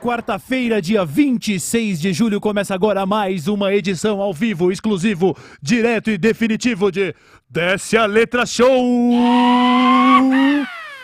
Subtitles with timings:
[0.00, 6.18] Quarta-feira, dia 26 de julho, começa agora mais uma edição ao vivo, exclusivo, direto e
[6.18, 7.14] definitivo de
[7.48, 9.59] Desce a Letra Show!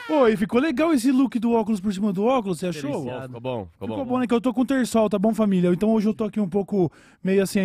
[0.09, 2.93] Oi, ficou legal esse look do óculos por cima do óculos, você achou?
[2.93, 3.27] Deliciado.
[3.27, 4.13] Ficou bom, ficou, Ficou bom.
[4.13, 4.27] bom, né?
[4.29, 5.69] Que eu tô com terçol, tá bom, família?
[5.73, 6.93] Então hoje eu tô aqui um pouco
[7.25, 7.61] meio assim.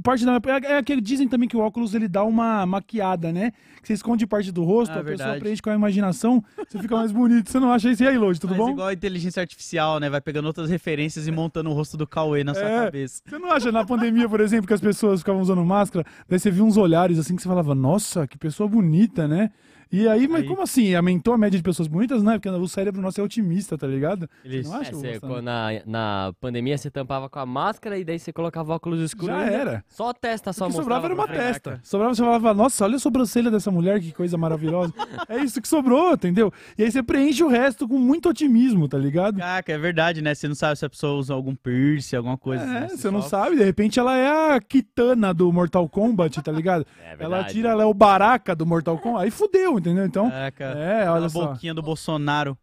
[0.00, 0.34] Parte da,
[0.68, 3.50] é, é que dizem também que o óculos ele dá uma maquiada, né?
[3.82, 5.40] Que você esconde parte do rosto, Ah, a pessoa verdade.
[5.40, 7.50] preenche com a imaginação, você fica mais bonito.
[7.50, 8.04] Você não acha isso?
[8.04, 8.70] E aí, Lodi, tudo Mas bom?
[8.70, 10.08] igual a inteligência artificial, né?
[10.08, 12.84] Vai pegando outras referências e montando o rosto do Cauê na sua É.
[12.84, 13.20] cabeça.
[13.26, 16.52] Você não acha na pandemia, por exemplo, que as pessoas ficavam usando máscara, daí você
[16.52, 19.50] viu uns olhares assim que você falava, nossa, que pessoa bonita, né?
[19.92, 20.94] E aí, mas Aí- como assim?
[20.94, 22.22] Aumentou a média de pessoas bonitas?
[22.22, 24.28] Não, é porque o cérebro nosso é otimista, tá ligado?
[24.44, 24.92] Você não É, acha?
[24.92, 25.32] você, Gustavo?
[25.34, 29.34] quando na, na pandemia você tampava com a máscara e daí você colocava óculos escuros.
[29.34, 29.84] Já era.
[29.88, 31.80] Só a testa só O que sobrava era uma testa.
[31.82, 34.92] Sobrava, você falava, nossa, olha a sobrancelha dessa mulher, que coisa maravilhosa.
[35.28, 36.52] é isso que sobrou, entendeu?
[36.78, 39.38] E aí você preenche o resto com muito otimismo, tá ligado?
[39.38, 40.34] Caraca, é verdade, né?
[40.34, 42.62] Você não sabe se a pessoa usa algum piercing, alguma coisa.
[42.62, 42.88] É, né?
[42.90, 46.86] você não sabe, de repente ela é a Kitana do Mortal Kombat, tá ligado?
[47.10, 47.54] É ela verdade.
[47.54, 50.04] tira, ela é o Baraka do Mortal Kombat, aí fudeu, entendeu?
[50.06, 50.64] Então, Caraca.
[50.64, 51.46] é, Aquela olha só.
[51.46, 52.56] boquinha do Bolsonaro.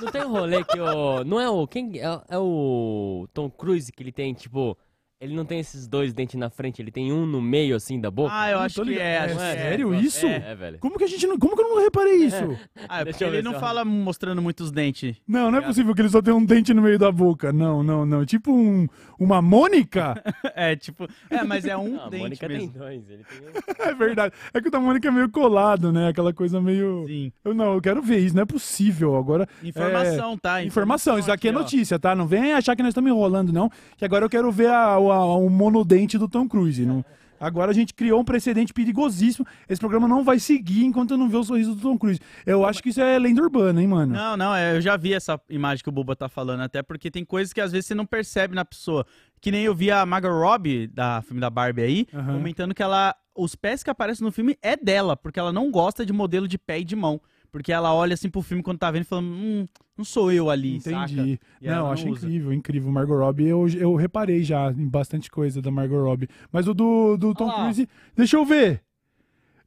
[0.00, 1.22] Não tem um rolê que o.
[1.24, 1.66] Não é o.
[1.66, 2.00] Quem.
[2.00, 4.76] É, é o Tom Cruise que ele tem, tipo.
[5.20, 8.10] Ele não tem esses dois dentes na frente, ele tem um no meio, assim, da
[8.10, 8.32] boca.
[8.34, 9.02] Ah, eu Não acho que é.
[9.02, 10.00] É acho que sério é.
[10.00, 10.26] isso?
[10.26, 10.78] É, é, velho.
[10.78, 11.38] Como que a gente não.
[11.38, 12.58] Como que eu não reparei isso?
[12.88, 15.16] Ah, é Deixa porque ele não fala mostrando muitos dentes.
[15.28, 17.52] Não, não é possível que ele só tenha um dente no meio da boca.
[17.52, 18.24] Não, não, não.
[18.24, 20.14] Tipo um, uma Mônica?
[20.54, 21.06] É, tipo.
[21.28, 22.70] É, mas é um Não, a dente Mônica mesmo.
[22.72, 23.10] tem dois.
[23.10, 23.50] Ele tem um.
[23.90, 24.34] É verdade.
[24.54, 26.08] É que o da Mônica é meio colado, né?
[26.08, 27.04] Aquela coisa meio.
[27.06, 27.30] Sim.
[27.44, 29.16] Eu não, eu quero ver isso, não é possível.
[29.16, 29.46] Agora.
[29.62, 30.62] Informação, tá?
[30.64, 31.54] Informação, isso aqui é ó.
[31.54, 32.14] notícia, tá?
[32.14, 33.70] Não vem achar que nós estamos enrolando, não.
[33.98, 36.84] Que agora eu quero ver a- o- a- o monodente do Tom Cruise.
[36.86, 37.04] Não...
[37.42, 39.46] Agora a gente criou um precedente perigosíssimo.
[39.66, 42.20] Esse programa não vai seguir enquanto eu não ver o sorriso do Tom Cruise.
[42.44, 44.12] Eu acho que isso é lenda urbana, hein, mano?
[44.12, 47.10] Não, não, é, eu já vi essa imagem que o Buba tá falando, até porque
[47.10, 49.06] tem coisas que às vezes você não percebe na pessoa.
[49.40, 52.34] Que nem eu vi a Margot Robbie, da filme da Barbie aí, Aham.
[52.34, 53.14] comentando que ela.
[53.34, 56.58] Os pés que aparecem no filme é dela, porque ela não gosta de modelo de
[56.58, 57.18] pé e de mão.
[57.50, 59.66] Porque ela olha assim pro filme quando tá vendo e falando, hum,
[59.96, 61.10] não sou eu ali, saca?
[61.12, 61.40] Entendi.
[61.60, 62.26] E ela Não, não acho usa.
[62.26, 62.92] incrível, incrível.
[62.92, 66.28] Margot Robbie, eu, eu reparei já em bastante coisa da Margot Robbie.
[66.52, 67.50] Mas o do, do Tom.
[67.52, 68.82] Cruise, deixa eu ver.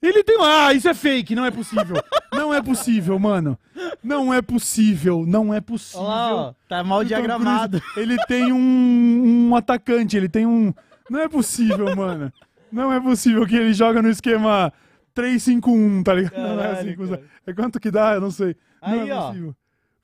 [0.02, 0.38] Ele tem.
[0.42, 1.96] Ah, isso é fake, não é possível.
[2.34, 3.58] não é possível, mano.
[4.04, 6.02] Não é possível, não é possível.
[6.02, 7.80] Olha lá, ó, tá mal diagramado.
[7.80, 10.74] Cruise, ele tem um, um atacante, ele tem um.
[11.10, 12.32] Não é possível, mano.
[12.72, 14.74] Não é possível que ele joga no esquema
[15.16, 16.38] 3-5-1, tá ligado?
[16.38, 16.96] não é assim.
[16.96, 17.24] Caralho, cara.
[17.48, 18.14] É quanto que dá?
[18.16, 18.56] Eu não sei.
[18.82, 19.28] não Aí, é ó.
[19.28, 19.56] possível.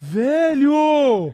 [0.01, 1.33] Velho!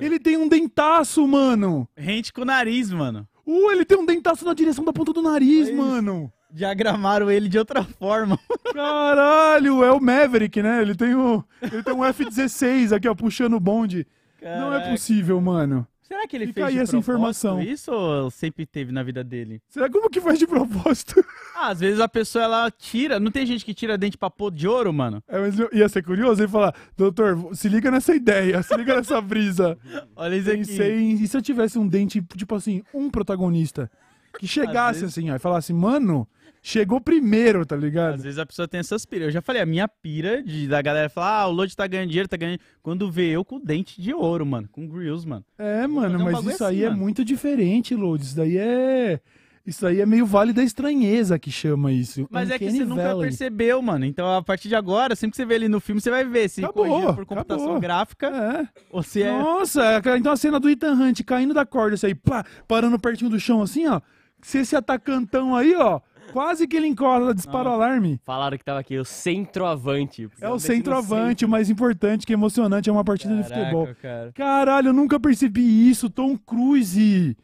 [0.00, 1.86] Ele tem um dentaço, mano.
[1.96, 3.28] Rente com o nariz, mano.
[3.46, 5.76] Uh, ele tem um dentaço na direção da ponta do nariz, isso.
[5.76, 6.32] mano.
[6.50, 8.38] Diagramaram ele de outra forma.
[8.72, 10.80] Caralho, é o Maverick, né?
[10.80, 14.06] Ele tem o, ele tem um F-16 aqui, ó, puxando o bonde.
[14.40, 14.90] Não é Caraca.
[14.90, 15.86] possível, mano.
[16.06, 17.60] Será que ele Fica fez aí de essa propósito informação.
[17.62, 19.60] Isso ou sempre teve na vida dele?
[19.68, 21.24] Será como que faz de propósito?
[21.54, 23.18] Ah, às vezes a pessoa ela tira.
[23.18, 25.22] Não tem gente que tira dente pra pôr de ouro, mano?
[25.28, 28.94] É, mas eu- ia ser curioso ele falar, doutor, se liga nessa ideia, se liga
[28.96, 29.76] nessa brisa.
[30.14, 30.58] Olha isso aqui.
[30.58, 33.90] Pensei em, e se eu tivesse um dente, tipo assim, um protagonista,
[34.38, 36.28] que chegasse assim, ó, e falasse, mano,
[36.68, 38.14] chegou primeiro, tá ligado?
[38.14, 39.26] Às vezes a pessoa tem essas piras.
[39.26, 42.08] Eu já falei, a minha pira de, da galera falar, ah, o Lodi tá ganhando
[42.08, 42.58] dinheiro, tá ganhando.
[42.82, 45.44] Quando vê eu com dente de ouro, mano, com grills, mano.
[45.56, 47.00] É, mano, um mas bagulho isso assim, aí é mano.
[47.02, 48.24] muito diferente, Load.
[48.24, 49.20] Isso daí é.
[49.64, 52.26] Isso aí é meio vale da estranheza que chama isso.
[52.30, 53.22] Mas é que Uncanny você nunca Valley.
[53.22, 54.04] percebeu, mano.
[54.04, 56.48] Então, a partir de agora, sempre que você vê ele no filme, você vai ver
[56.48, 57.80] se Acabou, corrigido por computação acabou.
[57.80, 58.68] gráfica É.
[58.90, 59.30] ou se é.
[59.30, 62.96] Nossa, é- então a cena do Ethan Hunt caindo da corda, isso aí, pá, parando
[62.98, 64.00] pertinho do chão assim, ó.
[64.40, 66.00] Se esse atacantão aí, ó,
[66.32, 68.20] quase que ele encola, dispara o alarme.
[68.24, 70.28] Falaram que tava aqui o centroavante.
[70.40, 73.86] É o centroavante, o mais importante, que é emocionante, é uma partida de futebol.
[73.86, 74.32] Caraca, cara.
[74.34, 77.36] Caralho, eu nunca percebi isso, Tom Cruise.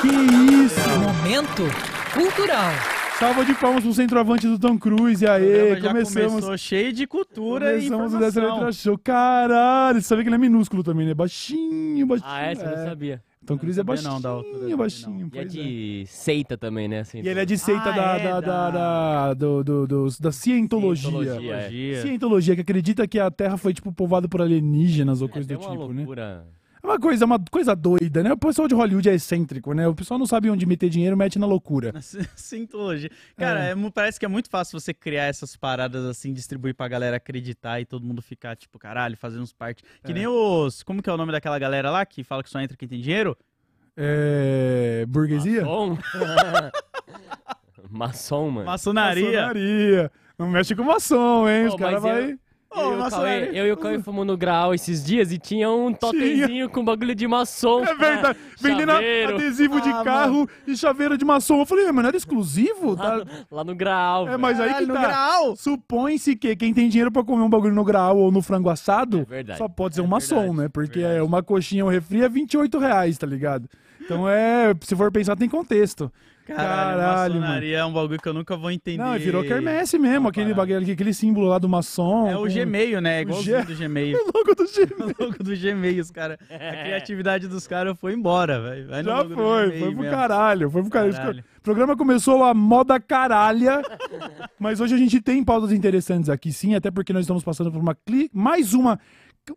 [0.00, 0.08] Que
[0.64, 0.80] isso?
[0.98, 1.62] Momento
[2.12, 2.72] cultural.
[3.18, 5.24] Salva de palmas pro centroavante do Tom Cruise.
[5.24, 6.32] O Aê, começamos.
[6.32, 8.58] começou cheio de cultura e Começamos o Dessa informação.
[8.66, 8.98] Letra Show.
[8.98, 11.14] Caralho, você sabia que ele é minúsculo também, né?
[11.14, 12.30] Baixinho, baixinho.
[12.30, 13.22] Ah, essa eu não sabia.
[13.46, 15.20] Tom Cruise é baixinho, não da altura dele, baixinho.
[15.20, 15.62] E é pois é.
[15.62, 17.00] de seita também, né?
[17.00, 19.86] Assim, E ele é de seita Ah, da, é, da, da, da- da- do, do,
[19.86, 21.10] dos- da cientologia.
[21.10, 21.40] Cientologia.
[21.40, 22.02] Biologia.
[22.02, 25.56] Cientologia, que acredita que a Terra foi, tipo, povoada por alienígenas ou É, coisa do
[25.58, 25.98] tipo, né?
[26.04, 26.46] loucura.
[26.52, 28.32] É uma coisa, uma coisa doida, né?
[28.32, 29.86] O pessoal de Hollywood é excêntrico, né?
[29.88, 31.92] O pessoal não sabe onde meter dinheiro, mete na loucura.
[32.36, 33.10] Sintologia.
[33.36, 33.72] Cara, É.
[33.72, 37.80] é parece que é muito fácil você criar essas paradas assim, distribuir pra galera acreditar
[37.80, 39.82] e todo mundo ficar, tipo, caralho, fazendo uns parte.
[40.04, 40.14] Que É.
[40.14, 40.82] nem os.
[40.82, 43.00] Como que é o nome daquela galera lá que fala que só entra quem tem
[43.00, 43.36] dinheiro?
[43.96, 45.04] É...
[45.08, 45.62] Burguesia?
[45.62, 45.98] Maçom?
[47.90, 48.66] Maçom, mano.
[48.66, 49.24] Maçonaria.
[49.46, 50.12] Maçonaria.
[50.38, 51.66] Não mexe com maçom, hein?
[51.66, 52.38] Os caras mas eu-
[52.80, 53.10] eu, e o.
[53.10, 56.84] Cauê, eu e o Cauê fomos no grau esses dias e tinha um totemzinho com
[56.84, 57.84] bagulho de maçom.
[57.84, 58.38] É verdade.
[58.60, 59.34] Vendendo Chaveiro.
[59.36, 61.60] adesivo de Ah, carro e chaveiro de maçom.
[61.60, 62.94] Eu falei, mas não era exclusivo?
[62.94, 63.16] Lá, Tá...
[63.18, 64.28] no, lá no grau.
[64.28, 65.56] É, mas aí que Caralho, no tá.
[65.56, 69.20] Supõe-se que quem tem dinheiro pra comer um bagulho no grau ou no frango assado
[69.20, 69.58] É verdade.
[69.58, 70.68] só pode ser É um maçom, né?
[70.68, 71.18] Porque verdade.
[71.18, 73.68] é uma coxinha, um refri é 28 reais, tá ligado?
[74.00, 76.12] Então é, se for pensar, tem contexto.
[76.46, 77.40] Caralho, Caralho, mano.
[77.46, 79.02] maçonaria é um bagulho que eu nunca vou entender.
[79.02, 82.28] Não, virou quermesse mesmo, aquele, bagulho, aquele símbolo lá do maçom.
[82.28, 83.16] É o Gmail, né?
[83.16, 84.16] É O igualzinho G- do Gmail.
[84.22, 85.14] O logo do Gmail.
[85.18, 86.38] o logo do Gmail, os cara.
[86.50, 88.88] A criatividade dos caras foi embora, velho.
[89.04, 90.10] Já foi, foi pro mesmo.
[90.10, 91.12] caralho, foi pro caralho.
[91.14, 91.44] Caralho.
[91.58, 93.82] O programa começou a moda caralha,
[94.58, 97.80] mas hoje a gente tem pautas interessantes aqui sim, até porque nós estamos passando por
[97.80, 98.98] uma cli- mais uma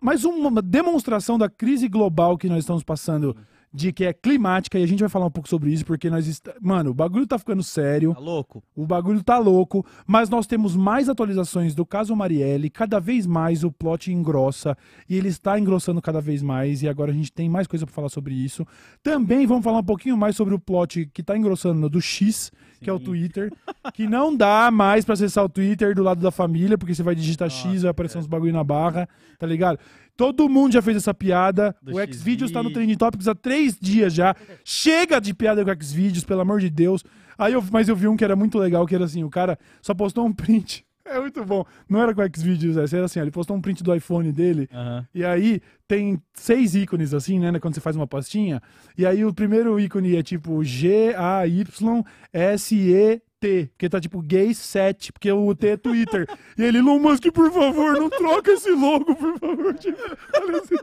[0.01, 3.35] mais uma demonstração da crise global que nós estamos passando
[3.71, 6.27] de que é climática e a gente vai falar um pouco sobre isso porque nós
[6.27, 6.43] est...
[6.59, 8.13] mano, o bagulho tá ficando sério.
[8.13, 8.63] Tá louco?
[8.75, 13.63] O bagulho tá louco, mas nós temos mais atualizações do caso Marielle, cada vez mais
[13.63, 14.75] o plot engrossa
[15.07, 17.93] e ele está engrossando cada vez mais e agora a gente tem mais coisa pra
[17.93, 18.65] falar sobre isso.
[19.03, 22.51] Também vamos falar um pouquinho mais sobre o plot que tá engrossando do X,
[22.81, 23.03] que é o Sim.
[23.03, 23.53] Twitter,
[23.93, 27.13] que não dá mais pra acessar o Twitter do lado da família, porque você vai
[27.13, 28.21] digitar X, Nossa, vai aparecer cara.
[28.21, 29.07] uns bagulho na barra,
[29.37, 29.79] tá ligado?
[30.19, 31.73] Todo mundo já fez essa piada.
[31.81, 32.73] Do o Xvideos tá no.
[32.73, 34.35] Trending Topics há três dias já.
[34.65, 37.05] Chega de piada com Xvideos, pelo amor de Deus.
[37.37, 39.57] Aí eu, mas eu vi um que era muito legal, que era assim, o cara
[39.81, 40.85] só postou um print.
[41.05, 41.65] É muito bom.
[41.89, 44.69] Não era com Xvideos, essa era assim, ele postou um print do iPhone dele.
[45.11, 48.61] E aí tem seis ícones assim, né, quando você faz uma pastinha.
[48.95, 50.63] E aí o primeiro ícone é tipo
[53.41, 56.27] G-A-Y-S-E-T, porque tá tipo gay 7, porque o T é Twitter.
[56.57, 59.73] e ele, Elon Musk, por favor, não troca esse logo, por favor.
[59.75, 59.97] Tipo,
[60.61, 60.75] assim.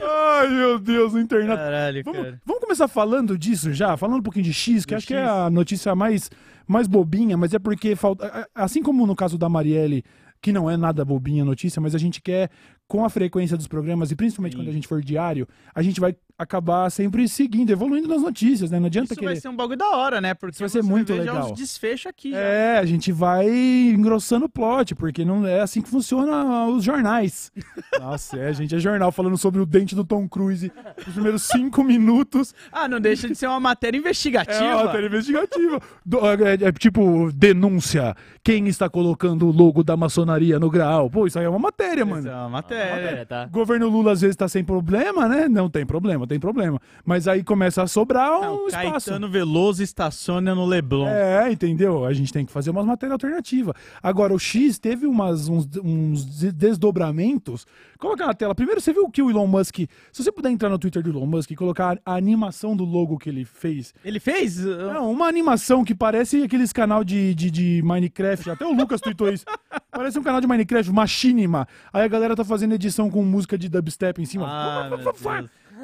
[0.00, 1.56] Ai, meu Deus, o internet.
[1.56, 2.40] Caralho, Vamos, cara.
[2.44, 5.28] vamos começar falando disso já, falando um pouquinho de X, que acho que é X.
[5.30, 6.30] a notícia mais,
[6.66, 8.48] mais bobinha, mas é porque falta.
[8.54, 10.02] Assim como no caso da Marielle,
[10.40, 12.50] que não é nada bobinha a notícia, mas a gente quer,
[12.92, 14.58] com a frequência dos programas, e principalmente Sim.
[14.58, 18.78] quando a gente for diário, a gente vai acabar sempre seguindo, evoluindo nas notícias, né?
[18.78, 19.26] Não adianta Isso querer.
[19.32, 20.34] vai ser um bagulho da hora, né?
[20.34, 21.46] Porque Isso vai ser muito já legal.
[21.46, 22.32] os desfechos aqui.
[22.32, 22.36] já.
[22.38, 27.50] É, a gente vai engrossando o plot, porque não é assim que funciona os jornais.
[27.98, 30.70] Nossa, é, gente, é jornal falando sobre o dente do Tom Cruise
[31.06, 32.52] nos primeiros cinco minutos.
[32.72, 34.64] Ah, não deixa de ser uma matéria investigativa.
[34.64, 35.80] É uma matéria investigativa.
[36.04, 38.14] Do- é, é tipo, denúncia.
[38.42, 41.08] Quem está colocando o logo da maçonaria no grau?
[41.08, 42.28] Pô, isso aí é uma matéria, Isso mano.
[42.28, 42.48] é uma
[42.82, 43.26] É, matéria.
[43.26, 43.46] tá?
[43.46, 45.48] Governo Lula às vezes tá sem problema, né?
[45.48, 46.80] Não tem problema, tem problema.
[47.04, 49.06] Mas aí começa a sobrar um Não, espaço.
[49.10, 51.08] Caetano Veloso estaciona no Leblon.
[51.08, 52.04] É, entendeu?
[52.04, 53.74] A gente tem que fazer umas matérias alternativas.
[54.02, 57.66] Agora, o X teve umas, uns, uns de- desdobramentos.
[57.98, 58.54] Coloca na tela.
[58.54, 59.76] Primeiro, você viu que o Elon Musk.
[60.12, 63.16] Se você puder entrar no Twitter do Elon Musk e colocar a animação do logo
[63.18, 63.94] que ele fez.
[64.04, 64.58] Ele fez?
[64.58, 68.50] Não, uma animação que parece aqueles canal de, de, de Minecraft.
[68.50, 69.44] Até o Lucas tweetou isso.
[69.90, 71.68] Parece um canal de Minecraft, Machinima.
[71.92, 74.46] Aí a galera tá fazendo edição com música de dubstep em cima.
[74.48, 74.88] Ah.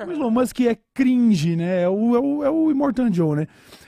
[0.07, 1.83] O Elon Musk é cringe, né?
[1.83, 3.47] É o, é o, é o Immortan Joe, né?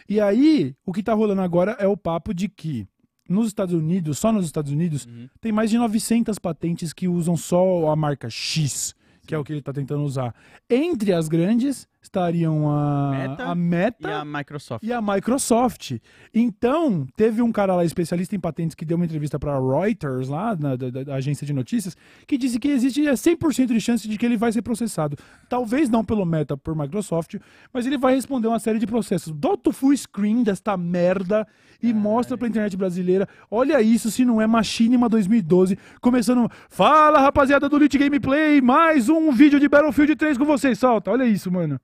[0.09, 2.87] E aí, o que tá rolando agora é o papo de que
[3.29, 5.29] nos Estados Unidos, só nos Estados Unidos, Uhum.
[5.41, 8.93] tem mais de 900 patentes que usam só a marca X,
[9.25, 10.35] que é o que ele tá tentando usar.
[10.69, 14.83] Entre as grandes estariam a Meta a Meta E a Microsoft.
[14.87, 15.93] e a Microsoft.
[16.35, 20.57] Então, teve um cara lá, especialista em patentes, que deu uma entrevista para Reuters, lá,
[20.59, 24.17] na, da, da- agência de notícias, que disse que existe é, 100% de chance de
[24.17, 25.17] que ele vai ser processado.
[25.49, 27.37] Talvez não pelo Meta, por Microsoft,
[27.73, 29.33] mas ele vai responder uma série de processos.
[29.33, 31.47] Dota o full screen desta merda
[31.83, 33.29] e mostra pra internet brasileira.
[33.51, 35.79] Olha isso, se não é Machinima 2012.
[36.01, 40.79] Começando, fala rapaziada do Lit Gameplay, mais um vídeo de Battlefield 3 com vocês.
[40.79, 41.81] Solta, olha isso, mano.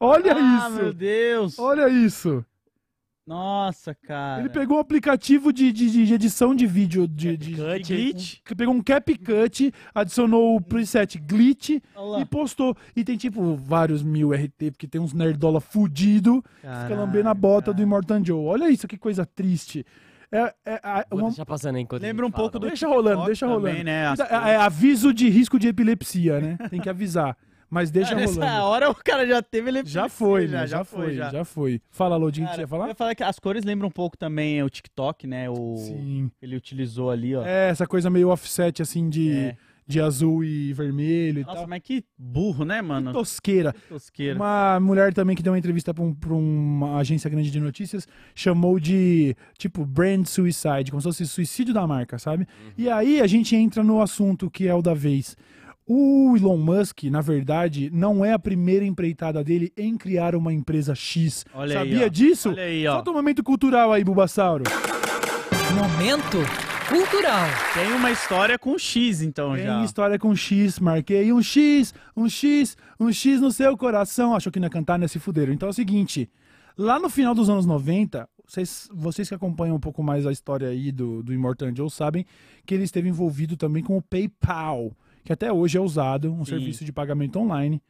[0.00, 0.76] Olha ah, isso.
[0.82, 1.58] meu Deus.
[1.58, 2.44] Olha isso.
[3.26, 4.40] Nossa, cara.
[4.40, 7.82] Ele pegou um aplicativo de, de, de edição de vídeo de, de, CapCut.
[7.84, 12.20] de glitch, que pegou um CapCut, adicionou o preset glitch Olha lá.
[12.20, 12.76] e postou.
[12.96, 17.34] E tem tipo vários mil RT, porque tem uns nerdola fudido, fica Caralho, lambendo a
[17.34, 17.76] bota cara.
[17.76, 18.46] do Immortan Joe.
[18.46, 19.86] Olha isso, que coisa triste.
[20.32, 20.80] É, é,
[21.10, 22.66] Vou uma- deixar passando enquanto Lembra um fala, pouco do?
[22.66, 23.84] Deixa rolando, deixa também, rolando.
[23.84, 24.06] né?
[24.08, 26.56] As é, é aviso de risco de epilepsia, né?
[26.68, 27.36] Tem que avisar.
[27.70, 28.64] Mas deixa Nessa rolando.
[28.64, 30.66] hora o cara já teve ele Já foi, né?
[30.66, 31.80] já, foi, já foi.
[31.88, 32.88] Fala, Lodinho, que Cara, você ia eu falar?
[32.88, 35.48] ia falar que as cores lembram um pouco também o TikTok, né?
[35.48, 36.30] O Sim.
[36.42, 37.44] ele utilizou ali, ó.
[37.46, 39.56] É, essa coisa meio offset, assim, de, É.
[39.86, 41.68] de azul e vermelho e Nossa, tal.
[41.68, 43.12] mas que burro, né, mano?
[43.12, 43.72] Tosqueira.
[43.88, 44.34] Tosqueira.
[44.36, 48.06] Uma mulher também que deu uma entrevista pra, um- pra uma agência grande de notícias
[48.34, 52.48] chamou de, tipo, brand suicide, como se fosse suicídio da marca, sabe?
[52.76, 55.36] E aí a gente entra no assunto que é o da vez.
[55.92, 60.94] O Elon Musk, na verdade, não é a primeira empreitada dele em criar uma empresa
[60.94, 61.44] X.
[61.52, 62.08] Olha aí, Sabia ó.
[62.08, 62.48] disso?
[62.50, 62.92] Olha aí, ó.
[62.92, 64.62] Solta um momento cultural aí, Bulbasauro.
[65.74, 66.38] Momento
[66.88, 67.48] cultural.
[67.74, 69.84] Tem uma história com X, então, Tem já.
[69.84, 74.32] história com X, marquei um X, um X, um X no seu coração.
[74.32, 75.08] Achou que não ia cantar, né?
[75.08, 75.52] Se fuderam.
[75.52, 76.30] Então é o seguinte,
[76.78, 80.68] lá no final dos anos 90, vocês, vocês que acompanham um pouco mais a história
[80.68, 82.24] aí do, do Immortal Angel sabem
[82.64, 84.92] que ele esteve envolvido também com o PayPal,
[85.24, 87.82] que até hoje é usado, um serviço de pagamento online,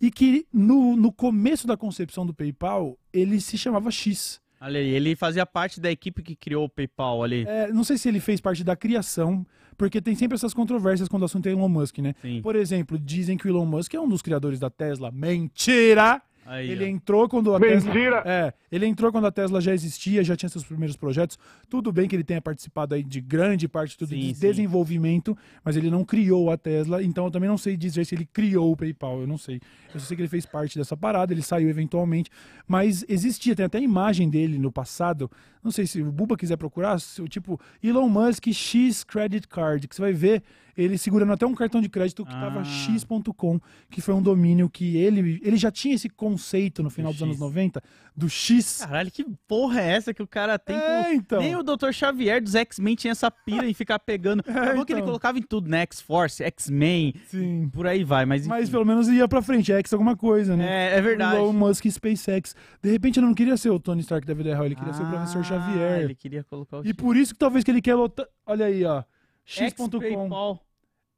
[0.00, 4.40] e que no, no começo da concepção do PayPal, ele se chamava X.
[4.60, 7.44] Olha aí, ele fazia parte da equipe que criou o PayPal ali.
[7.46, 11.22] É, não sei se ele fez parte da criação, porque tem sempre essas controvérsias quando
[11.22, 12.14] o assunto é Elon Musk, né?
[12.22, 12.40] Sim.
[12.40, 15.10] Por exemplo, dizem que o Elon Musk é um dos criadores da Tesla.
[15.10, 16.22] Mentira!
[16.46, 16.86] Aí, Ele ó.
[16.86, 17.92] entrou quando a Tesla.
[18.24, 21.38] É, ele entrou quando a Tesla já existia, já tinha seus primeiros projetos.
[21.68, 24.40] Tudo bem que ele tenha participado aí de grande parte do Sim, de sim.
[24.40, 28.24] desenvolvimento, mas ele não criou a Tesla, então eu também não sei dizer se ele
[28.32, 29.60] criou o PayPal, eu não sei.
[29.92, 32.30] Eu só sei que ele fez parte dessa parada, ele saiu eventualmente,
[32.66, 35.30] mas existia, tem até imagem dele no passado.
[35.62, 36.98] Não sei se o Buba quiser procurar,
[37.28, 40.42] tipo Elon Musk X Credit Card, que você vai ver
[40.76, 42.64] ele segurando até um cartão de crédito que tava Ah.
[42.64, 43.58] x.com,
[43.90, 47.22] que foi um domínio que ele ele já tinha esse conceito no final Do dos
[47.22, 47.40] anos X.
[47.40, 47.82] 90
[48.16, 48.78] do X.
[48.82, 51.10] Caralho, que porra é essa que o cara tem É, com...
[51.12, 51.40] então.
[51.40, 51.92] Nem o Dr.
[51.92, 54.40] Xavier dos X-Men tinha essa pira em ficar pegando.
[54.48, 55.06] Acabou que ele então.
[55.08, 55.80] colocava em tudo, né?
[55.82, 57.68] X-Force, X-Men, Sim.
[57.72, 58.46] por aí vai, mas...
[58.46, 58.72] Mas enfim.
[58.72, 60.92] pelo menos ia pra frente, X alguma coisa, né?
[60.94, 61.36] É, é verdade.
[61.36, 62.54] Elon Musk SpaceX.
[62.82, 65.02] De repente ele não queria ser o Tony Stark da vida real, ele queria ser
[65.02, 66.00] o professor Ah, Xavier.
[66.02, 66.96] Ele queria colocar o E X.
[66.96, 68.26] por isso que talvez que ele quer lutar.
[68.46, 69.02] Olha aí, ó.
[69.44, 70.58] X.com.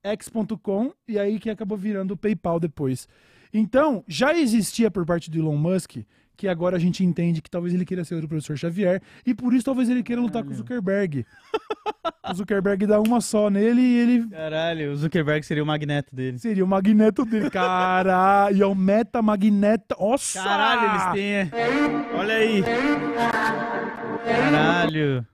[0.02, 3.08] X.com, e aí que acabou virando o PayPal depois.
[3.52, 5.96] Então, já existia por parte do Elon Musk,
[6.36, 9.52] que agora a gente entende que talvez ele queira ser o professor Xavier, e por
[9.52, 11.26] isso talvez ele queira lutar com o Zuckerberg.
[12.30, 16.38] o Zuckerberg dá uma só nele e ele Caralho, o Zuckerberg seria o magneto dele.
[16.38, 17.50] seria o magneto dele.
[17.50, 19.96] Caralho, e é o meta magneto.
[19.98, 20.40] Nossa!
[20.40, 21.32] Caralho, eles têm.
[21.34, 21.50] é.
[22.14, 22.62] Olha aí.
[24.24, 25.26] Caralho.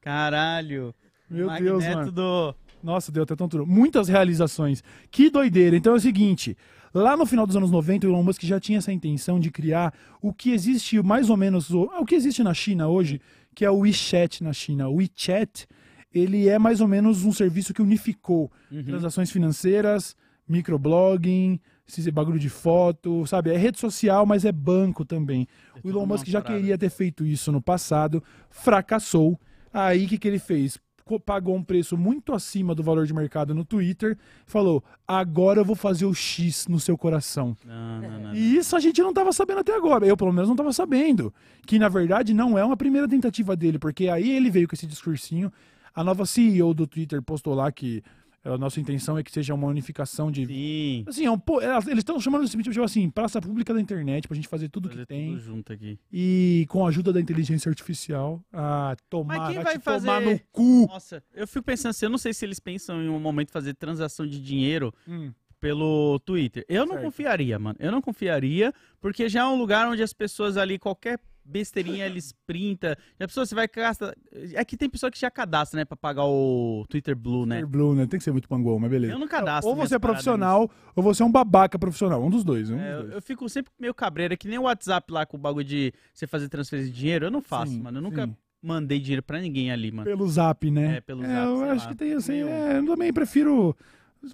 [0.00, 0.94] Caralho.
[1.28, 2.12] Meu magneto Deus, mano.
[2.12, 2.54] do.
[2.82, 3.64] Nossa, deu até tontura.
[3.64, 4.82] Muitas realizações.
[5.10, 5.76] Que doideira.
[5.76, 6.56] Então é o seguinte,
[6.92, 9.94] lá no final dos anos 90, o Elon Musk já tinha essa intenção de criar
[10.20, 13.20] o que existe mais ou menos, o, o que existe na China hoje,
[13.54, 14.88] que é o WeChat na China.
[14.88, 15.66] O WeChat,
[16.12, 18.82] ele é mais ou menos um serviço que unificou Uhum.
[18.84, 20.16] transações financeiras,
[20.48, 23.50] microblogging, esse bagulho de foto, sabe?
[23.50, 25.46] É rede social, mas é banco também.
[25.84, 29.38] O Elon Musk já queria ter feito isso no passado, fracassou.
[29.72, 30.78] Aí o que, que ele fez?
[31.24, 34.16] Pagou um preço muito acima do valor de mercado no Twitter,
[34.46, 37.56] falou: agora eu vou fazer o X no seu coração.
[37.64, 38.34] Não, não, não.
[38.34, 40.06] E isso a gente não tava sabendo até agora.
[40.06, 41.32] Eu, pelo menos, não tava sabendo.
[41.66, 44.86] Que, na verdade, não é uma primeira tentativa dele, porque aí ele veio com esse
[44.86, 45.52] discursinho.
[45.94, 48.02] A nova CEO do Twitter postou lá que
[48.44, 50.46] a nossa intenção é que seja uma unificação de.
[50.46, 51.04] Sim.
[51.06, 54.34] Assim, é um, po- eles estão chamando esse tipo assim, praça pública da internet, pra
[54.34, 55.28] gente fazer tudo Fazer que tem.
[55.30, 55.98] tudo junto aqui.
[56.12, 58.42] E com a ajuda da inteligência artificial.
[58.52, 60.86] Ah, tomar, Mas quem vai, te tomar fazer- no cu.
[60.88, 63.74] Nossa, eu fico pensando assim, eu não sei se eles pensam em um momento fazer
[63.74, 65.32] transação de dinheiro Hum.
[65.60, 66.64] pelo Twitter.
[66.68, 67.04] Eu não Certo.
[67.04, 67.76] confiaria, mano.
[67.78, 72.34] Eu não confiaria, porque já é um lugar onde as pessoas ali, qualquer besteirinha, eles
[72.46, 72.96] printa.
[73.18, 74.14] Já a pessoa, você vai gastar...
[74.54, 77.56] É que tem pessoa que já cadastra, né, pra pagar o Twitter Blue, né?
[77.60, 78.06] Twitter Blue, né?
[78.06, 79.12] Tem que ser muito pangol, mas beleza.
[79.14, 82.22] Eu não cadastro Ou você é profissional, ou você é um babaca profissional.
[82.24, 82.70] Um dos dois.
[82.70, 83.14] Um É, dos eu, dois.
[83.14, 86.26] eu fico sempre meio cabreira, que nem o WhatsApp lá com o bagulho de você
[86.26, 87.26] fazer transferência de dinheiro.
[87.26, 87.98] Eu não faço, Sim, mano.
[87.98, 88.36] Eu nunca sim.
[88.62, 90.04] mandei dinheiro pra ninguém ali, mano.
[90.04, 90.96] Pelo zap, né?
[90.96, 91.90] É, pelo É, Zap, eu acho lá.
[91.90, 92.42] que tem assim.
[92.42, 93.76] É, eu também prefiro.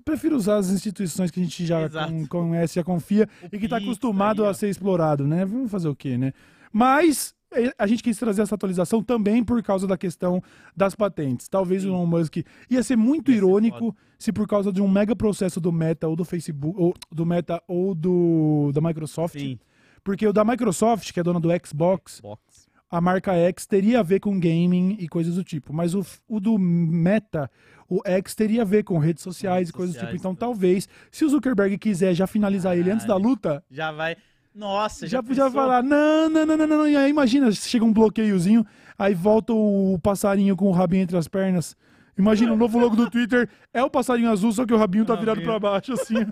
[0.04, 2.12] Prefiro usar as instituições que a gente já Exato.
[2.12, 5.46] con- conhece, já confia O e que tá Pix acostumado aí, a ser explorado, né?
[5.46, 6.34] Vamos fazer o quê, né?
[6.72, 10.42] Mas eh, a gente quis trazer essa atualização também por causa da questão
[10.76, 11.48] das patentes.
[11.48, 12.36] Talvez o Elon Musk
[12.70, 16.08] ia ser muito Ia ser irônico se por causa de um mega processo do Meta
[16.08, 19.58] ou do Facebook, ou do Meta ou do da Microsoft, Sim.
[20.02, 22.68] porque o da Microsoft, que é dona do Xbox, Box.
[22.90, 25.72] a marca X teria a ver com gaming e coisas do tipo.
[25.72, 27.50] Mas o, o do Meta,
[27.88, 30.06] o X teria a ver com redes sociais Redes e coisas do tipo.
[30.06, 34.16] sociais, Então, talvez, se o Zuckerberg quiser já finalizar ele antes da luta, Já vai.
[34.58, 35.60] Nossa, já já, podia pensou?
[35.60, 36.88] falar: não, não, não, não, não.
[36.88, 38.66] E aí, imagina, chega um bloqueiozinho,
[38.98, 41.76] aí volta o passarinho com o rabinho entre as pernas.
[42.18, 45.14] Imagina, o novo logo do Twitter é o passarinho azul, só que o rabinho tá
[45.14, 45.60] virado Rabinho.
[45.60, 46.14] pra baixo, assim.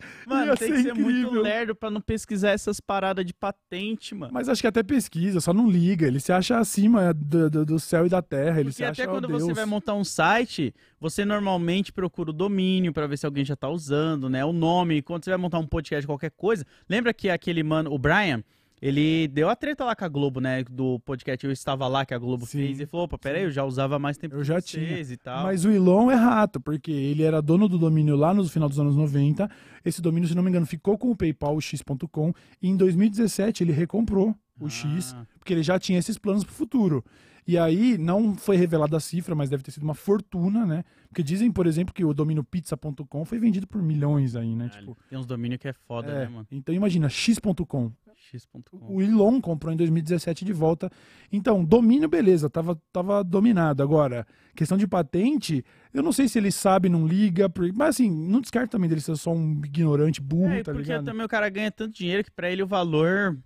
[0.26, 4.32] Mano, tem que ser muito lerdo pra não pesquisar essas paradas de patente, mano.
[4.32, 6.06] Mas acho que até pesquisa, só não liga.
[6.06, 8.60] Ele se acha acima do, do- do céu e da terra.
[8.60, 9.42] Ele Porque se acha até ó, quando Deus.
[9.42, 13.56] você vai montar um site, você normalmente procura o domínio pra ver se alguém já
[13.56, 14.44] tá usando, né?
[14.44, 16.64] O nome, quando você vai montar um podcast, qualquer coisa.
[16.88, 18.42] Lembra que aquele mano, o Brian,
[18.80, 20.62] Ele deu a treta lá com a Globo, né?
[20.70, 22.80] Do podcast Eu Estava Lá, que a Globo Sim, fez.
[22.80, 25.42] E falou, opa, peraí, eu já usava mais tempo Eu já vocês e tal.
[25.44, 28.78] Mas o Elon é rato, porque ele era dono do domínio lá no final dos
[28.78, 29.50] anos 90.
[29.84, 32.32] Esse domínio, se não me engano, ficou com o PayPal, o X.com.
[32.62, 35.26] E em 2017 ele recomprou o X, Ah.
[35.38, 37.04] porque ele já tinha esses planos pro futuro.
[37.48, 40.84] E aí, não foi revelada a cifra, mas deve ter sido uma fortuna, né?
[41.08, 44.68] Porque dizem, por exemplo, que o domínio pizza.com foi vendido por milhões aí, né?
[44.68, 46.46] Tipo, Tem uns domínios que é foda, é, né, mano?
[46.52, 47.90] Então imagina, x.com.
[48.30, 48.94] X.com.
[48.94, 50.90] O Elon comprou em 2017 de volta.
[51.32, 53.82] Então, domínio, beleza, tava, tava dominado.
[53.82, 55.64] Agora, questão de patente,
[55.94, 59.16] eu não sei se ele sabe, não liga, mas assim, não descarto também dele ser
[59.16, 61.04] só um ignorante burro, É, tá porque ligado?
[61.06, 63.38] também o cara ganha tanto dinheiro que pra ele o valor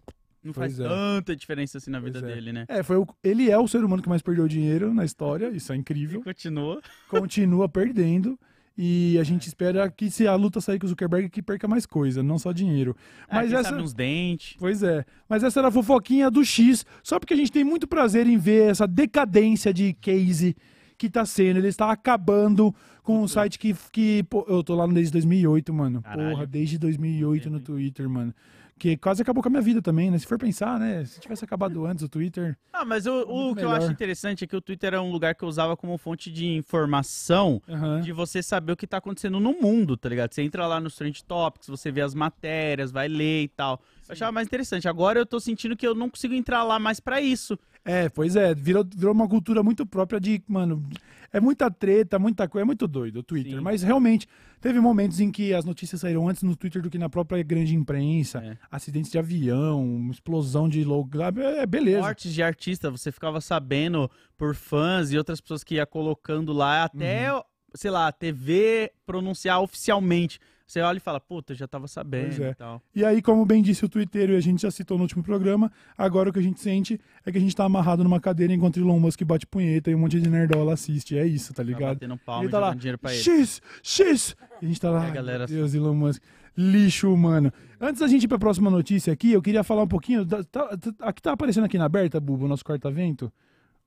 [0.45, 0.89] não faz Pois é.
[0.89, 2.35] tanta diferença assim na vida Pois é.
[2.35, 2.65] dele, né?
[2.69, 5.73] É, foi o- ele é o ser humano que mais perdeu dinheiro na história, isso
[5.73, 6.23] é E incrível.
[6.23, 6.81] continua.
[7.09, 8.39] Continua perdendo.
[8.77, 11.85] E a gente espera que se a luta sair com o Zuckerberg, que perca mais
[11.85, 12.97] coisa, não só dinheiro.
[13.29, 13.77] Ah, Mas quem essa.
[13.77, 14.57] uns dentes.
[14.59, 15.05] Pois é.
[15.29, 16.87] Mas essa era a fofoquinha do X.
[17.03, 20.57] Só porque a gente tem muito prazer em ver essa decadência de case
[21.03, 21.59] que tá sendo.
[21.59, 23.75] Ele está acabando com um site que.
[23.91, 26.01] que pô, eu tô lá desde 2008, mano.
[26.03, 26.31] Caralho.
[26.31, 28.33] Porra, desde 2008 no Twitter, mano.
[28.79, 30.19] Que quase acabou com a minha vida também, né?
[30.19, 31.05] Se for pensar, né?
[31.05, 32.57] Se tivesse acabado antes o Twitter.
[32.73, 33.83] Ah, mas o, o que eu melhor.
[33.83, 36.47] acho interessante é que o Twitter é um lugar que eu usava como fonte de
[36.47, 38.01] informação Aham.
[38.01, 40.33] de você saber o que tá acontecendo no mundo, tá ligado?
[40.33, 43.81] Você entra lá nos Trend Topics, você vê as matérias, vai ler e tal.
[44.09, 44.89] Eu achava mais interessante.
[44.89, 47.57] Agora eu tô sentindo que eu não consigo entrar lá mais pra isso.
[47.85, 50.89] É, pois é, virou, virou uma cultura muito própria de, mano,
[51.33, 53.55] é muita treta, muita coisa, é muito doido o Twitter.
[53.55, 53.61] Sim.
[53.61, 54.29] Mas realmente,
[54.61, 57.75] teve momentos em que as notícias saíram antes no Twitter do que na própria grande
[57.75, 58.39] imprensa.
[58.39, 58.57] É.
[58.71, 62.03] Acidentes de avião, explosão de logo, é beleza.
[62.03, 66.85] Mortes de artista, você ficava sabendo por fãs e outras pessoas que ia colocando lá
[66.85, 67.43] até, Uhum.
[67.75, 70.39] sei lá, a TV pronunciar oficialmente.
[70.73, 72.49] Você olha e fala, puta, eu já tava sabendo é.
[72.51, 72.81] e tal.
[72.95, 75.71] E aí, como bem disse o Twitter e a gente já citou no último programa,
[75.99, 78.79] agora o que a gente sente é que a gente tá amarrado numa cadeira enquanto
[78.81, 81.15] Elon Musk bate punheta e um monte de nerdola assiste.
[81.19, 81.95] É isso, tá Tá ligado?
[81.97, 83.21] batendo palma e tá lá, dinheiro pra ele.
[83.23, 84.35] X, X!
[84.63, 86.23] E a gente tá lá, É, galera, Deus, Elon Musk,
[86.57, 87.53] lixo humano.
[87.79, 90.75] Antes da gente ir pra próxima notícia aqui, eu queria falar um pouquinho, da- tá-
[90.75, 93.31] tá- aqui tá aparecendo aqui na aberta, Bubo, o nosso corta-vento?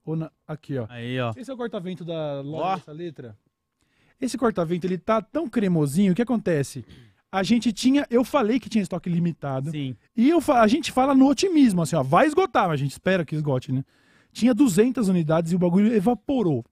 [0.05, 0.85] Ou na- aqui, ó.
[0.87, 1.33] Aí, ó.
[1.35, 2.75] Esse é o corta-vento da loja Ó.
[2.75, 3.35] dessa letra?
[4.25, 6.83] Esse corta-vento, ele tá tão cremosinho, o que acontece?
[7.31, 9.95] A gente tinha, eu falei que tinha estoque limitado, Sim.
[10.15, 13.25] e eu, a gente fala no otimismo, assim, ó, vai esgotar, mas a gente espera
[13.25, 13.83] que esgote, né?
[14.31, 16.65] Tinha 200 unidades e o bagulho evaporou.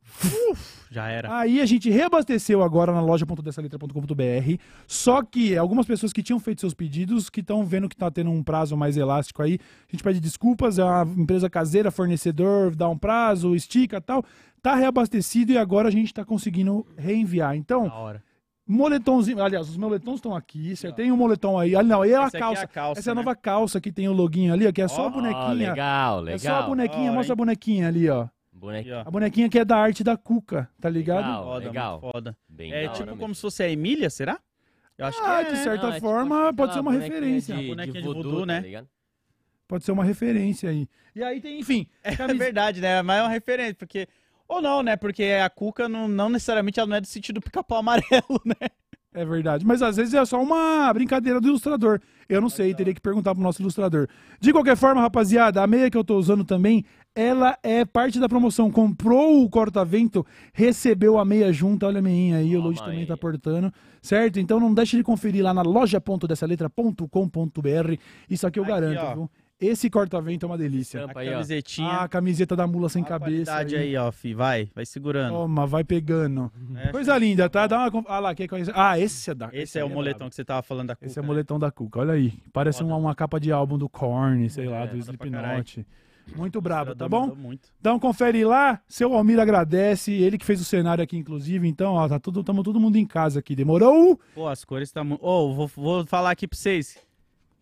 [0.94, 1.36] Já era.
[1.40, 4.62] Aí a gente reabasteceu agora na loja.dessaletra.com.br.
[4.88, 8.30] Só que algumas pessoas que tinham feito seus pedidos, que estão vendo que tá tendo
[8.30, 9.58] um prazo mais elástico aí,
[9.90, 14.24] a gente pede desculpas, é uma empresa caseira, fornecedor, dá um prazo, estica e tal.
[14.62, 17.56] Tá reabastecido e agora a gente tá conseguindo reenviar.
[17.56, 18.24] Então, Da hora.
[18.68, 19.42] moletomzinho.
[19.44, 20.96] Aliás, os moletons estão aqui, certo?
[20.96, 21.76] Tem um moletom aí.
[21.76, 22.70] Ah, não, aí é a é a calça.
[23.00, 23.22] Essa é a né?
[23.22, 25.70] nova calça que tem o loginho ali, ó, que é só Ó, a bonequinha.
[25.72, 26.36] legal, legal.
[26.36, 27.38] É só a bonequinha, Ó, mostra a hein?
[27.38, 28.28] bonequinha ali, ó.
[28.66, 29.02] Ó.
[29.08, 31.26] A bonequinha que é da arte da Cuca, tá ligado?
[31.26, 31.44] Legal.
[31.44, 32.00] Foda, legal.
[32.02, 32.38] foda.
[32.48, 33.20] Bem É hora tipo mesmo.
[33.20, 34.40] como se fosse a Emília, será?
[34.98, 35.64] Eu acho Ah, que é, de né?
[35.64, 37.56] certa Não, é tipo forma, aquela pode ser uma bonequinha referência.
[37.56, 38.60] De, Bonequinha de de voodoo, voodoo, tá né?
[38.62, 38.88] ligado?
[39.68, 40.88] Pode ser uma referência aí.
[41.16, 41.88] E aí tem, enfim.
[42.04, 43.02] É camis- verdade, né?
[43.02, 44.08] Mas é uma referência, porque...
[44.48, 44.96] Ou não, né?
[44.96, 48.04] Porque a Cuca não, não necessariamente ela não é do sentido do pica-pau amarelo,
[48.46, 48.68] né?
[49.16, 49.66] É verdade.
[49.66, 52.00] Mas às vezes é só uma brincadeira do ilustrador.
[52.28, 54.08] Eu não sei, teria que perguntar pro nosso ilustrador.
[54.40, 56.84] De qualquer forma, rapaziada, a meia que eu tô usando também,
[57.16, 58.70] ela é parte da promoção.
[58.72, 61.88] Comprou o corta-vento, recebeu a meia junta.
[61.88, 63.06] Olha a meinha aí, o Toma Lodi também aí.
[63.06, 63.72] tá portando.
[64.02, 64.40] Certo?
[64.40, 67.94] Então não deixe de conferir lá na loja.dessaletra.com.br.
[68.30, 69.14] Isso aqui eu Aqui, garanto, ó.
[69.14, 69.30] viu?
[69.62, 71.02] Esse corta-vento é uma delícia.
[71.08, 71.88] Tampa A aí, camisetinha.
[71.88, 73.50] Ah, a camiseta da mula sem a cabeça.
[73.52, 74.34] qualidade aí, ó, fi.
[74.34, 75.32] Vai, vai segurando.
[75.34, 76.52] Toma, vai pegando.
[76.76, 77.66] É, Coisa linda, tá?
[77.66, 78.04] Dá uma.
[78.08, 78.74] Ah lá, quer conhecer?
[78.76, 79.50] Ah, esse é da.
[79.54, 81.06] Esse é o aí moletom que você tava falando da Cuca.
[81.06, 81.28] Esse é o né?
[81.28, 82.34] moletom da Cuca, olha aí.
[82.52, 85.86] Parece uma, uma capa de álbum do Korn, sei lá, É, do foda pra Slipknot.
[86.36, 87.36] Muito brabo, tá bom?
[87.36, 87.70] Muito.
[87.80, 91.68] Então confere lá, seu Almir agradece, ele que fez o cenário aqui, inclusive.
[91.68, 93.56] Então, ó, tá tudo, tamo todo mundo em casa aqui.
[93.56, 94.20] Demorou?
[94.34, 95.24] Pô, as cores tá muito.
[95.24, 96.98] Ô, vou, vou falar aqui pra vocês.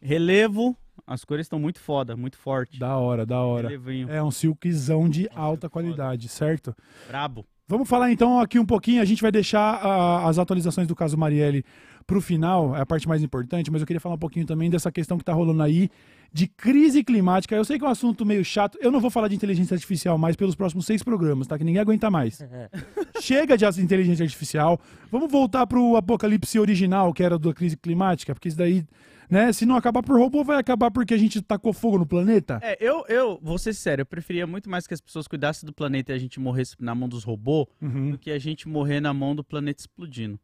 [0.02, 2.80] Relevo, as cores estão muito foda, muito forte.
[2.80, 3.68] Da hora, da hora.
[3.68, 4.10] Relevinho.
[4.10, 5.70] É um silkzão de alta foda.
[5.70, 6.76] qualidade, certo?
[7.08, 7.46] Brabo.
[7.72, 9.02] Vamos falar então aqui um pouquinho.
[9.02, 11.64] A gente vai deixar ah, as atualizações do caso Marielle
[12.06, 14.92] pro final, é a parte mais importante, mas eu queria falar um pouquinho também dessa
[14.92, 15.90] questão que tá rolando aí
[16.34, 17.56] de crise climática.
[17.56, 18.78] Eu sei que é um assunto meio chato.
[18.82, 21.58] Eu não vou falar de inteligência artificial mais pelos próximos seis programas, tá?
[21.58, 22.46] Que ninguém aguenta mais.
[23.22, 24.78] Chega de inteligência artificial.
[25.10, 28.84] Vamos voltar pro apocalipse original, que era da crise climática, porque isso daí,
[29.32, 29.52] né?
[29.54, 32.60] Se não acabar por robô, vai acabar porque a gente tacou fogo no planeta.
[32.62, 35.74] É, eu, eu, vou ser sério, eu preferia muito mais que as pessoas cuidassem do
[35.74, 38.12] planeta e a gente morresse na mão dos robôs Uhum.
[38.12, 40.40] do que a gente morrer na mão do planeta explodindo.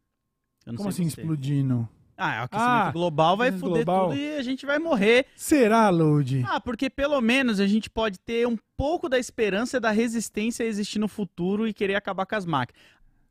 [0.66, 1.20] Eu não Como assim você.
[1.20, 1.88] explodindo?
[2.20, 4.08] Ah, o aquecimento Ah, global vai foder global.
[4.08, 5.26] tudo e a gente vai morrer.
[5.36, 6.44] Será, Load?
[6.48, 10.68] Ah, porque pelo menos a gente pode ter um pouco da esperança da resistência a
[10.68, 12.82] existir no futuro e querer acabar com as máquinas.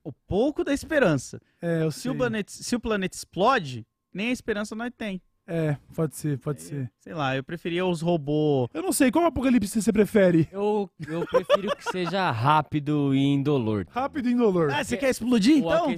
[0.06, 1.42] O pouco da esperança.
[1.62, 2.12] É, eu Se sei.
[2.12, 5.22] o, planeta, se o planeta explode, nem a esperança nós tem.
[5.48, 6.92] É, pode ser, pode ser.
[7.00, 8.68] Sei lá, eu preferia os robôs.
[8.74, 10.48] Eu não sei, qual apocalipse você prefere?
[10.52, 13.88] Eu, eu prefiro que seja rápido e indolor.
[13.90, 14.70] Rápido e indolor.
[14.72, 15.96] Ah, você quer explodir O então?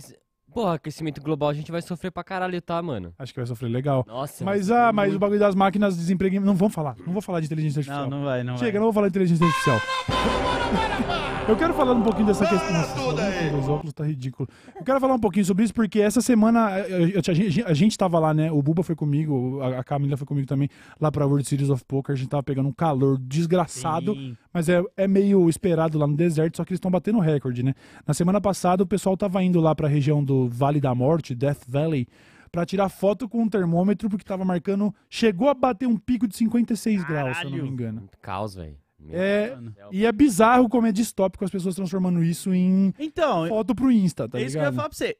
[0.54, 3.14] Porra, aquecimento global a gente vai sofrer pra caralho, tá, mano?
[3.20, 4.04] Acho que vai sofrer legal.
[4.08, 4.44] Nossa.
[4.44, 6.40] Mas, ah, mas o bagulho das máquinas desemprego.
[6.40, 6.96] Não vamos falar.
[7.06, 8.10] Não vou falar de inteligência Não, artificial.
[8.20, 8.80] não vai, não Chega, vai.
[8.80, 9.80] não vou falar de inteligência artificial.
[11.48, 12.72] Eu quero falar um pouquinho dessa questão.
[12.72, 14.48] Nossa, os óculos tá ridículo.
[14.76, 17.74] Eu quero falar um pouquinho sobre isso porque essa semana eu- eu- a gente- a
[17.74, 18.52] gente tava lá, né?
[18.52, 20.70] O Buba foi comigo, a a Camila foi comigo também,
[21.02, 22.14] lá pra World Series of Poker.
[22.14, 24.14] A gente tava pegando um calor desgraçado.
[24.14, 24.38] Sim.
[24.54, 27.74] Mas é, é meio esperado lá no deserto, só que eles estão batendo recorde, né?
[28.08, 31.64] Na semana passada, o pessoal tava indo lá pra região do Vale da Morte, Death
[31.68, 32.08] Valley,
[32.52, 34.94] pra tirar foto com um termômetro, porque tava marcando.
[35.08, 37.74] Chegou a bater um pico de 56 graus, se eu não me Caralho.
[37.74, 38.10] engano.
[38.22, 38.76] Caos, velho.
[39.00, 39.58] Meu É,
[39.92, 44.28] e é bizarro como é distópico as pessoas transformando isso em Então, foto pro Insta,
[44.28, 44.76] tá é isso que eu ia ligado?
[44.76, 45.16] falar pra você.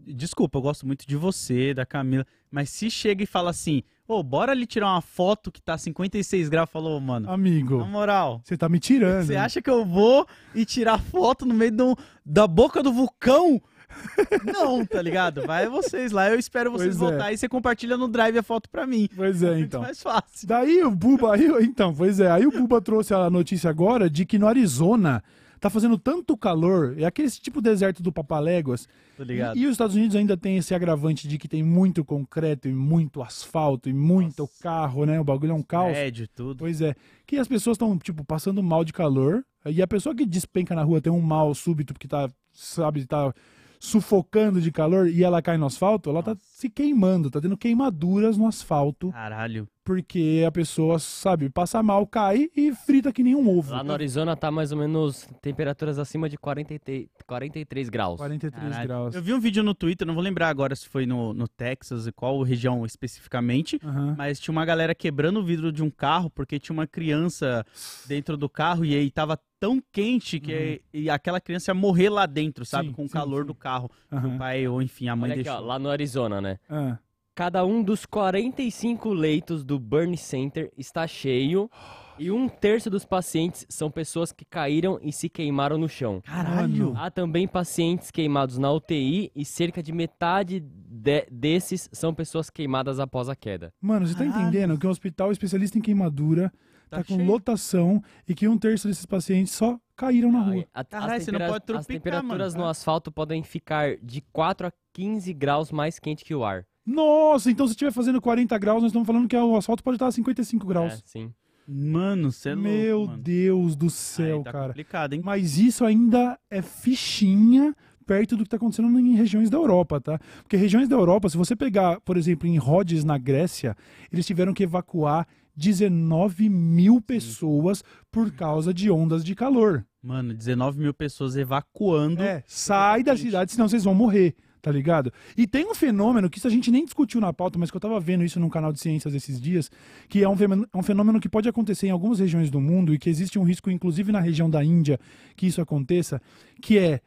[0.00, 4.22] Desculpa, eu gosto muito de você, da Camila, mas se chega e fala assim, ô,
[4.22, 8.56] bora ali tirar uma foto que tá 56 graus, falou, mano, Amigo, na moral, você
[8.56, 9.26] tá me tirando.
[9.26, 13.60] você acha que eu vou e tirar foto no meio do- da boca do vulcão?
[14.44, 15.42] Não, tá ligado?
[15.46, 17.10] Vai vocês lá, eu espero vocês Pois é.
[17.12, 19.08] voltar e você compartilha no drive a foto pra mim.
[19.14, 19.80] Pois é, Muito então.
[19.82, 20.46] mais fácil.
[20.46, 24.26] Daí o Buba, aí, então, pois é, aí o Buba trouxe a notícia agora de
[24.26, 25.22] que no Arizona
[25.60, 29.54] tá fazendo tanto calor, é aquele tipo deserto do Papaléguas, Tá?
[29.54, 32.72] E, e os Estados Unidos ainda tem esse agravante de que tem muito concreto e
[32.72, 34.62] muito asfalto e muito Nossa.
[34.62, 35.18] carro, né?
[35.18, 35.92] O bagulho é um caos.
[35.92, 36.58] Médio e tudo.
[36.58, 36.94] Pois é.
[37.26, 39.44] Que as pessoas estão, tipo, passando mal de calor.
[39.64, 43.32] E a pessoa que despenca na rua tem um mal súbito porque tá, sabe, tá
[43.80, 46.42] sufocando de calor e ela cai no asfalto, ela tá Nossa.
[46.44, 49.68] se queimando, tá tendo queimaduras no asfalto, Caralho.
[49.86, 53.70] Porque a pessoa, sabe, passa mal, cai e frita que nem um ovo.
[53.72, 58.16] Lá no Arizona tá mais ou menos temperaturas acima de 43, 43 graus.
[58.18, 58.88] 43 Caralho.
[58.88, 59.14] graus.
[59.14, 62.08] Eu vi um vídeo no Twitter, não vou lembrar agora se foi no, no Texas
[62.08, 64.16] e qual região especificamente, Aham.
[64.18, 67.64] mas tinha uma galera quebrando o vidro de um carro porque tinha uma criança
[68.08, 72.26] dentro do carro e aí tava tão quente que e aquela criança ia morrer lá
[72.26, 72.88] dentro, sabe?
[72.88, 72.90] Uhum.
[72.90, 73.46] Sim, Com o sim, calor sim.
[73.46, 73.88] do carro.
[74.10, 74.36] O Aham.
[74.36, 75.66] pai ou enfim, a mãe Olha aqui, ó, deixou.
[75.68, 76.58] lá no Arizona, né?
[76.68, 76.98] Ah.
[77.36, 81.70] Cada um dos 45 leitos do Burn Center está cheio
[82.18, 86.22] e um terço dos pacientes são pessoas que caíram e se queimaram no chão.
[86.24, 86.94] Caralho.
[86.96, 92.98] Há também pacientes queimados na UTI e cerca de metade de- desses são pessoas queimadas
[92.98, 93.70] após a queda.
[93.82, 94.40] Mano, você tá Caralho.
[94.48, 96.50] entendendo que um hospital especialista em queimadura
[96.88, 97.26] tá, Tá com cheio.
[97.26, 100.64] lotação e que um terço desses pacientes só caíram na rua.
[100.72, 102.64] A- Caralho, as, você não tempera- pode as temperaturas mano.
[102.64, 106.64] no asfalto podem ficar de 4 a 15 graus mais quente que o ar.
[106.86, 110.06] Nossa, então se estiver fazendo 40 graus, nós estamos falando que o asfalto pode estar
[110.06, 111.02] a 55 É, graus.
[111.04, 111.32] sim.
[111.68, 113.18] Mano, você é louco, Meu mano.
[113.22, 114.66] Deus do céu, Aí tá cara.
[114.68, 115.20] complicado, hein?
[115.24, 117.74] Mas isso ainda é fichinha
[118.06, 120.20] perto do que está acontecendo em regiões da Europa, tá?
[120.42, 123.76] Porque regiões da Europa, se você pegar, por exemplo, em Rhodes, na Grécia,
[124.12, 129.84] eles tiveram que evacuar 19 mil pessoas por causa de ondas de calor.
[130.00, 132.22] Mano, 19 mil pessoas evacuando.
[132.22, 135.12] É, sai da cidade, senão vocês vão morrer, tá ligado?
[135.36, 137.80] E tem um fenômeno que isso a gente nem discutiu na pauta, mas que eu
[137.80, 139.70] tava vendo isso num canal de ciências esses dias,
[140.08, 142.92] que é um fenômeno, é um fenômeno que pode acontecer em algumas regiões do mundo
[142.92, 144.98] e que existe um risco, inclusive na região da Índia,
[145.36, 146.20] que isso aconteça,
[146.60, 147.00] que é.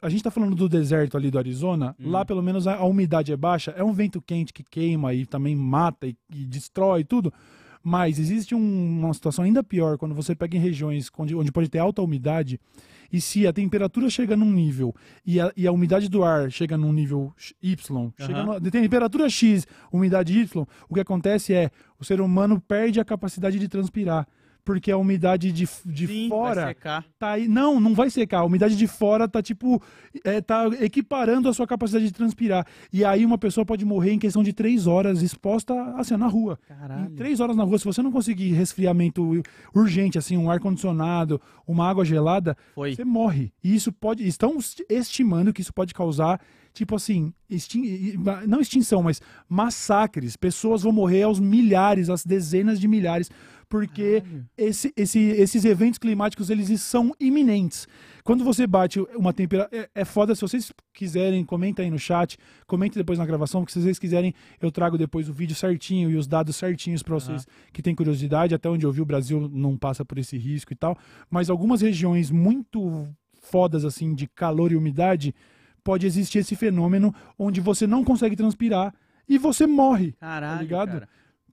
[0.00, 2.10] A gente tá falando do deserto ali do Arizona, Hum.
[2.10, 5.26] lá pelo menos a, a umidade é baixa, é um vento quente que queima e
[5.26, 7.30] também mata e, e destrói tudo.
[7.88, 11.70] Mas existe um- uma situação ainda pior quando você pega em regiões onde, onde pode
[11.70, 12.60] ter alta umidade
[13.10, 16.76] e se a temperatura chega num nível e a, e a umidade do ar chega
[16.76, 18.60] num nível Y, chega Aham.
[18.60, 23.04] no, tem temperatura X, umidade Y, o que acontece é o ser humano perde a
[23.06, 24.28] capacidade de transpirar.
[24.68, 27.04] Porque a umidade de, de Sim, fora vai secar.
[27.18, 27.48] tá aí.
[27.48, 28.40] Não, não vai secar.
[28.40, 29.82] A umidade de fora tá tipo.
[30.22, 32.66] É, tá equiparando a sua capacidade de transpirar.
[32.92, 36.58] E aí uma pessoa pode morrer em questão de três horas exposta assim, na rua.
[36.64, 37.16] Em Caralho.
[37.16, 39.40] três horas na rua, se você não conseguir resfriamento
[39.74, 42.94] urgente, assim, um ar-condicionado, uma água gelada, Foi.
[42.94, 43.50] você morre.
[43.64, 44.26] E isso pode.
[44.28, 44.58] Estão
[44.90, 46.38] estimando que isso pode causar,
[46.74, 50.36] tipo assim, extin- não extinção, mas massacres.
[50.36, 53.30] Pessoas vão morrer aos milhares, às dezenas de milhares,
[53.68, 54.22] porque
[54.56, 57.86] esse, esse- esses eventos climáticos eles são iminentes.
[58.24, 59.78] Quando você bate uma temperatura.
[59.94, 63.72] É, é foda, se vocês quiserem, comenta aí no chat, comente depois na gravação, porque
[63.72, 67.46] se vocês quiserem, eu trago depois o vídeo certinho e os dados certinhos para vocês
[67.72, 68.54] que têm curiosidade.
[68.54, 70.96] Até onde eu vi, o Brasil não passa por esse risco e tal.
[71.30, 73.06] Mas algumas regiões muito
[73.40, 75.34] fodas, assim, de calor e umidade.
[75.82, 78.92] pode existir esse fenômeno onde você não consegue transpirar
[79.26, 80.12] e você morre.
[80.20, 80.88] Caralho, ligado?
[80.92, 81.08] cara.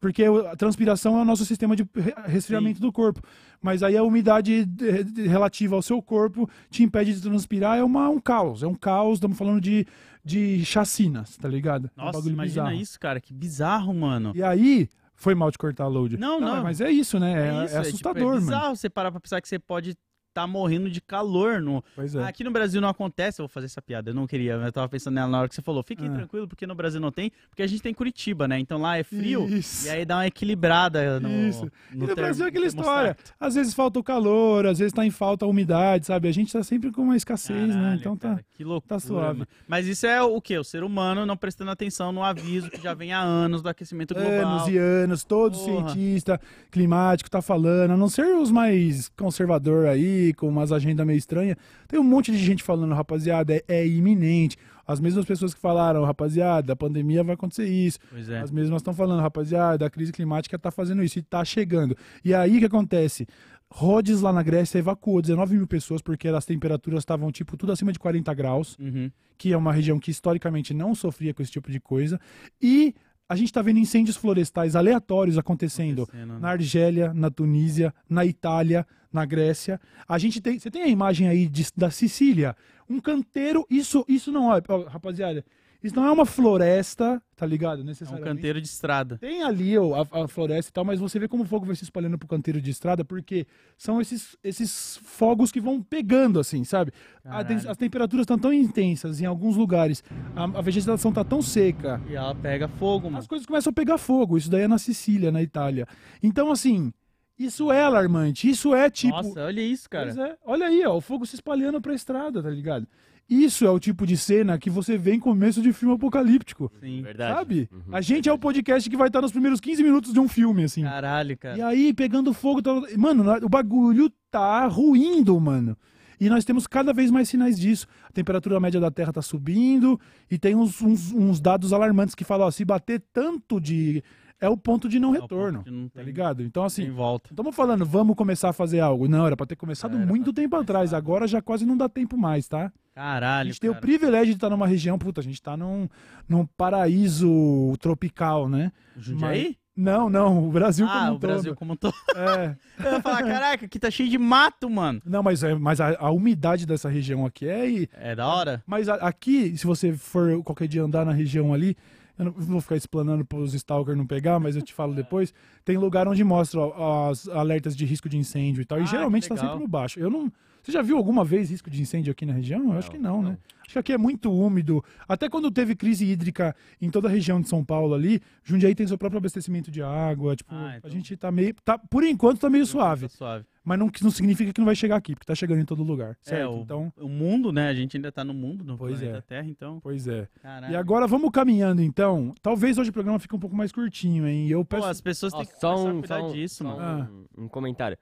[0.06, 3.22] Porque a transpiração é o nosso sistema de re- resfriamento do corpo.
[3.60, 7.80] Mas aí a umidade de- de- relativa ao seu corpo te impede de transpirar.
[7.80, 8.62] É uma, um caos.
[8.62, 9.16] É um caos.
[9.16, 9.84] Estamos falando de,
[10.24, 11.90] de chacinas, tá ligado?
[11.98, 12.82] É um Nossa, bagulho imagina bizarro.
[12.84, 13.20] isso, cara.
[13.20, 14.32] Que bizarro, mano.
[14.36, 16.18] E aí, foi mal de cortar a load.
[16.18, 16.62] Não, não.
[16.62, 17.32] Mas é isso, né?
[17.34, 18.40] É, isso, é tipo, assustador, é mano.
[18.42, 19.96] bizarro você parar pra pensar que você pode
[20.36, 21.62] estar morrendo de calor.
[21.62, 21.84] No...
[21.98, 22.24] É.
[22.24, 24.72] Aqui no Brasil não acontece, eu vou fazer essa piada, eu não queria, mas eu
[24.74, 25.82] tava pensando nela na hora que você falou.
[25.82, 26.14] Fiquem Ah.
[26.14, 28.60] tranquilo, porque no Brasil não tem, porque a gente tem Curitiba, né?
[28.60, 29.88] Então lá é frio, Isso.
[29.88, 31.30] e aí dá uma equilibrada no.
[31.48, 31.72] Isso.
[31.94, 33.18] no E no Brasil é aquela história.
[33.40, 36.28] Às vezes falta o calor, às vezes tá em falta a umidade, sabe?
[36.28, 37.74] A gente tá sempre com uma escassez, né?
[37.76, 38.30] Caralho, Então tá.
[38.30, 39.40] cara, que loucura, tá suave.
[39.40, 39.48] mano.
[39.68, 40.58] Mas isso é o quê?
[40.58, 44.14] O ser humano não prestando atenção no aviso que já vem há anos do aquecimento
[44.14, 44.32] global.
[44.56, 45.90] Anos e anos, todo Porra.
[45.90, 46.40] cientista
[46.72, 51.56] climático tá falando, a não ser os mais conservador aí, com umas agendas meio estranhas.
[51.88, 54.58] Tem um monte de gente falando, rapaziada, é, é iminente.
[54.88, 57.98] As mesmas pessoas que falaram, rapaziada, a pandemia vai acontecer isso.
[58.30, 58.40] É.
[58.40, 61.98] As mesmas estão falando, rapaziada, a crise climática tá fazendo isso e tá chegando.
[62.24, 63.28] E aí o que acontece?
[63.68, 67.92] Rhodes lá na Grécia evacuou 19 mil pessoas porque as temperaturas estavam, tipo, tudo acima
[67.92, 69.10] de 40 graus, Uhum.
[69.38, 72.20] que é uma região que historicamente não sofria com esse tipo de coisa.
[72.62, 72.94] E
[73.28, 78.86] a gente tá vendo incêndios florestais aleatórios acontecendo Acontecendo, na Argélia, na Tunísia, na Itália,
[79.12, 79.80] na Grécia.
[80.08, 82.56] A gente tem, você tem a imagem aí de- da Sicília,
[82.90, 85.44] um canteiro, isso isso não é, ó, rapaziada,
[85.86, 87.80] isso não é uma floresta, tá ligado?
[87.80, 88.28] É um Necessariamente.
[88.30, 89.18] canteiro de estrada.
[89.18, 91.76] Tem ali ó, a, a floresta e tal, mas você vê como o fogo vai
[91.76, 93.46] se espalhando pro canteiro de estrada, porque
[93.78, 96.92] são esses, esses fogos que vão pegando, assim, sabe?
[97.24, 100.04] A as temperaturas estão tão intensas em alguns lugares,
[100.36, 103.20] a, a vegetação tá tão seca, E ela pega fogo, mano.
[103.20, 104.38] as coisas começam a pegar fogo.
[104.38, 105.88] Isso daí é na Sicília, na Itália.
[106.22, 106.92] Então, assim,
[107.38, 108.50] isso é alarmante.
[108.50, 109.16] Isso é tipo.
[109.16, 110.12] Nossa, olha isso, cara.
[110.12, 110.38] É.
[110.46, 112.88] Olha aí, ó, o fogo se espalhando pra estrada, tá ligado?
[113.28, 116.72] Isso é o tipo de cena que você vê em começo de filme apocalíptico.
[116.80, 117.02] Sim.
[117.02, 117.34] Verdade.
[117.34, 117.70] Sabe?
[117.72, 120.28] Uhum, A gente é o podcast que vai estar nos primeiros 15 minutos de um
[120.28, 120.84] filme, assim.
[120.84, 121.58] Caralho, cara.
[121.58, 122.62] E aí, pegando fogo.
[122.62, 125.76] tá- Mano, o bagulho tá ruindo, mano.
[126.20, 127.88] E nós temos cada vez mais sinais disso.
[128.08, 130.00] A temperatura média da Terra tá subindo.
[130.30, 134.04] E tem uns, uns- uns dados alarmantes que falam, ó, se bater tanto de.
[134.46, 135.64] É o ponto de não É retorno.
[135.66, 136.44] não Tá ligado?
[136.44, 136.90] Então, assim.
[136.92, 137.30] Volta.
[137.32, 139.08] Estamos falando, vamos começar a fazer algo.
[139.08, 140.94] Não, era pra ter começado Era muito tempo atrás.
[140.94, 142.72] Agora já quase não dá tempo mais, tá?
[142.96, 143.82] A Caralho, gente tem o cara.
[143.82, 145.88] privilégio de estar numa região, puta, a gente tá num,
[146.30, 148.72] num paraíso tropical, né?
[148.98, 149.58] Jundiaí?
[149.78, 151.58] Não, não, o Brasil ah, como um o Brasil todo.
[151.58, 151.94] como um todo.
[152.16, 152.56] É.
[152.86, 155.02] Eu ia falar, caraca, aqui tá cheio de mato, mano.
[155.06, 157.70] Não, mas, é, mas a, a umidade dessa região aqui é.
[157.70, 158.64] e- É da hora?
[158.66, 161.76] Mas a- aqui, se você for qualquer dia andar na região ali,
[162.18, 165.34] eu não vou ficar explanando para os stalkers não pegar, mas eu te falo depois.
[165.64, 168.78] Tem lugar onde mostra ó, as alertas de risco de incêndio e tal.
[168.78, 169.50] Ah, e que geralmente tá legal.
[169.50, 170.00] sempre no baixo.
[170.00, 170.32] Eu não.
[170.64, 172.72] Você já viu alguma vez risco de incêndio aqui na região?
[172.74, 173.38] Eu acho que não, né?
[173.64, 174.84] Acho que aqui é muito úmido.
[175.08, 178.88] Até quando teve crise hídrica em toda a região de São Paulo ali, Jundiaí tem
[178.88, 180.36] seu próprio abastecimento de água.
[180.36, 181.54] Tipo, Ah, a então- gente tá meio.
[181.64, 183.08] Tá, por enquanto tá meio suave.
[183.08, 183.46] Tá suave.
[183.66, 186.16] Mas não, não significa que não vai chegar aqui, porque tá chegando em todo lugar.
[186.22, 186.40] Certo?
[186.40, 186.94] É, o, Então.
[186.98, 187.68] o mundo, né?
[187.68, 189.22] A gente ainda tá no mundo, no Pois planeta é.
[189.22, 189.80] Terra, então.
[189.82, 190.28] Pois é.
[190.42, 190.72] Caralho.
[190.72, 192.34] E agora vamos caminhando então.
[192.44, 194.46] Talvez hoje o programa fique um pouco mais curtinho, hein?
[194.48, 194.88] E Eu Pô, peço.
[194.88, 197.28] as pessoas têm que só um, cuidar só um- disso, só mano.
[197.38, 197.98] um- um comentário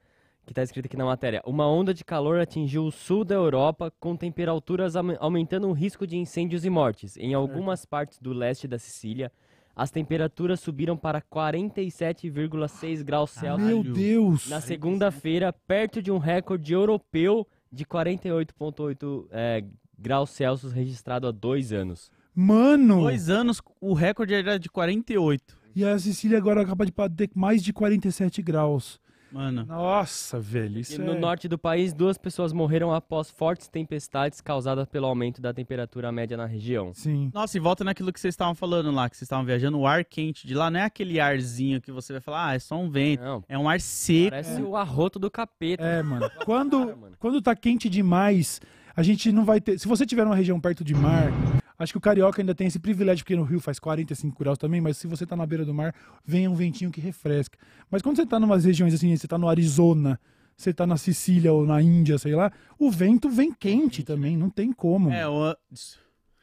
[0.46, 1.42] que tá escrito aqui na matéria.
[1.46, 6.06] Uma onda de calor atingiu o sul da Europa, com temperaturas aume- aumentando o risco
[6.06, 7.16] de incêndios e mortes.
[7.16, 9.32] Em algumas partes do leste da Sicília,
[9.76, 13.84] as temperaturas subiram para 47,6 graus Celsius Meu.
[13.84, 14.50] Deus!
[14.50, 19.64] na segunda-feira, perto de um recorde europeu de 48,8 é,
[19.98, 22.12] graus Celsius registrado há dois anos.
[22.36, 23.02] Mano!
[23.02, 25.58] Dois anos, o recorde era de 48.
[25.76, 29.00] E a Sicília agora acaba de bater mais de 47 graus.
[29.34, 29.66] Mano.
[29.66, 30.78] Nossa, velho.
[30.78, 31.20] E Isso no é...
[31.20, 36.38] norte do país, duas pessoas morreram após fortes tempestades causadas pelo aumento da temperatura média
[36.38, 36.94] na região.
[36.94, 37.32] Sim.
[37.34, 40.06] Nossa, e volta naquilo que vocês estavam falando lá, que vocês estavam viajando, o ar
[40.06, 42.90] quente de lá não é aquele arzinho que você vai falar, ah, é só um
[42.92, 43.24] vento.
[43.24, 44.30] Não, É um ar seco.
[44.30, 45.84] parece o arroto do capeta.
[45.84, 46.30] É, mano.
[46.46, 48.62] Quando, quando tá quente demais,
[48.96, 49.80] a gente não vai ter.
[49.80, 51.32] Se você tiver numa região perto de mar,
[51.78, 54.82] acho que o carioca ainda tem esse privilégio, porque no Rio faz 45 graus também,
[54.82, 55.94] mas se você tá na beira do mar,
[56.26, 57.58] vem um ventinho que refresca.
[57.90, 60.20] Mas quando você tá numas regiões assim, você tá no Arizona,
[60.56, 64.50] você tá na Sicília ou na Índia, sei lá, o vento vem quente também, não
[64.50, 65.12] tem como.
[65.12, 65.56] É, o...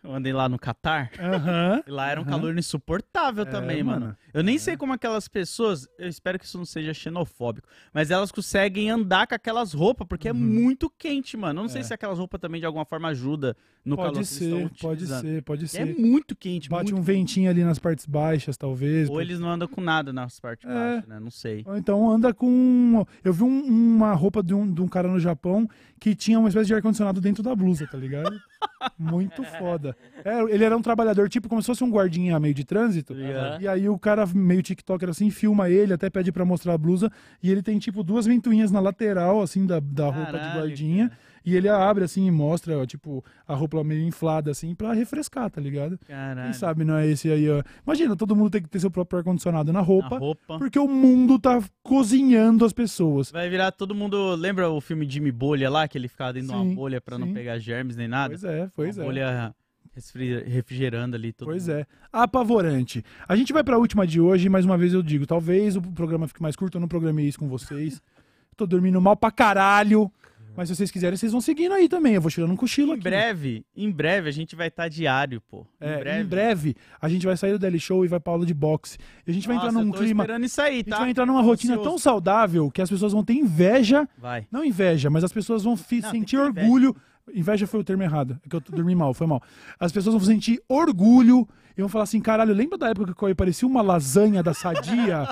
[0.02, 1.10] Eu andei lá no Catar.
[1.18, 1.82] Aham.
[1.86, 2.30] E lá era um Aham.
[2.30, 4.00] calor insuportável É, também, mano.
[4.00, 4.16] mano.
[4.32, 8.32] Eu nem sei como aquelas pessoas, eu espero que isso não seja xenofóbico, mas elas
[8.32, 11.60] conseguem andar com aquelas roupas, porque é muito quente, mano.
[11.60, 11.84] Eu não sei Uhum.
[11.84, 11.88] É.
[11.88, 15.20] se aquelas roupas também de alguma forma ajuda no calor Pode estão ser, pode utilizando.
[15.22, 15.84] ser, pode É ser.
[15.98, 19.08] muito quente, Bate muito um ventinho ali nas partes baixas, talvez.
[19.10, 20.72] Ou eles não andam com nada nas partes É.
[20.72, 21.20] baixas, né?
[21.20, 21.62] Não sei.
[21.66, 23.06] Ou então anda com.
[23.24, 23.64] Eu vi um-
[23.96, 27.20] uma roupa de um, de um cara no Japão que tinha uma espécie de ar-condicionado
[27.20, 28.30] dentro da blusa, tá ligado?
[28.98, 29.89] Muito foda.
[30.24, 33.12] É, ele era um trabalhador, tipo, como se fosse um guardinha meio de trânsito.
[33.14, 33.59] Aham.
[33.61, 37.11] E aí o cara, meio TikToker assim, filma ele, até pede pra mostrar a blusa.
[37.42, 41.09] E ele tem, tipo, duas ventoinhas na lateral, assim, da, da roupa de Caralho, guardinha.
[41.09, 41.31] cara.
[41.42, 45.50] E ele abre, assim, e mostra, ó, tipo, a roupa meio inflada, assim, pra refrescar,
[45.50, 45.98] tá ligado?
[46.07, 46.44] Caralho.
[46.44, 47.62] Quem sabe não é esse aí, ó.
[47.83, 50.18] Imagina, todo mundo tem que ter seu próprio ar-condicionado na Na roupa.
[50.18, 50.59] roupa.
[50.59, 53.31] Porque o mundo tá cozinhando as pessoas.
[53.31, 54.35] Vai virar todo mundo.
[54.35, 55.88] Lembra o filme Jimmy Bolha lá?
[55.88, 57.33] Que ele ficava dentro de uma bolha pra não sim.
[57.35, 58.29] pegar germes nem nada?
[58.31, 59.07] Pois é, pois uma é.
[59.07, 59.55] bolha
[60.46, 61.33] refrigerando ali.
[61.33, 61.79] Todo Pois mundo.
[61.79, 61.87] é.
[62.12, 63.05] Apavorante.
[63.29, 66.26] A gente vai pra última de hoje, mais uma vez eu digo, talvez o programa
[66.29, 68.00] fique mais curto, eu não programei isso com vocês.
[68.57, 70.11] Tô dormindo mal pra caralho.
[70.57, 72.14] Mas se vocês quiserem, vocês vão seguindo aí também.
[72.14, 73.05] Eu vou tirando um cochilo Em aqui.
[73.05, 75.64] breve, em breve a gente vai estar diário, pô.
[75.81, 78.53] É, em breve, a gente vai sair do Daily Show e vai pra aula de
[78.53, 78.98] boxe.
[79.26, 80.24] E a gente vai Nossa, entrar num eu tô clima.
[80.24, 80.98] esperando isso aí, A gente tá?
[80.98, 81.88] vai entrar numa rotina Ansioso.
[81.88, 84.07] tão saudável que as pessoas vão ter inveja.
[84.18, 84.44] Vai.
[84.50, 86.66] Não inveja, mas as pessoas vão Não, sentir ter inveja.
[87.34, 88.38] Inveja foi o termo errado.
[88.44, 89.42] É que eu dormi mal, foi mal.
[89.78, 93.14] As pessoas vão sentir orgulho e vão falar assim: caralho, lembra da época que o
[93.14, 95.28] Cauê parecia uma lasanha da sadia?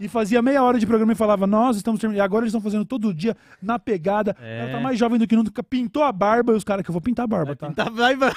[0.00, 2.18] e fazia meia hora de programa e falava: nós estamos terminando.
[2.18, 4.36] E agora eles estão fazendo todo dia na pegada.
[4.40, 4.60] É.
[4.60, 5.62] Ela tá mais jovem do que nunca.
[5.62, 7.72] Pintou a barba e os caras que eu vou pintar a barba, tá?
[7.72, 8.32] Tá, vai, vai.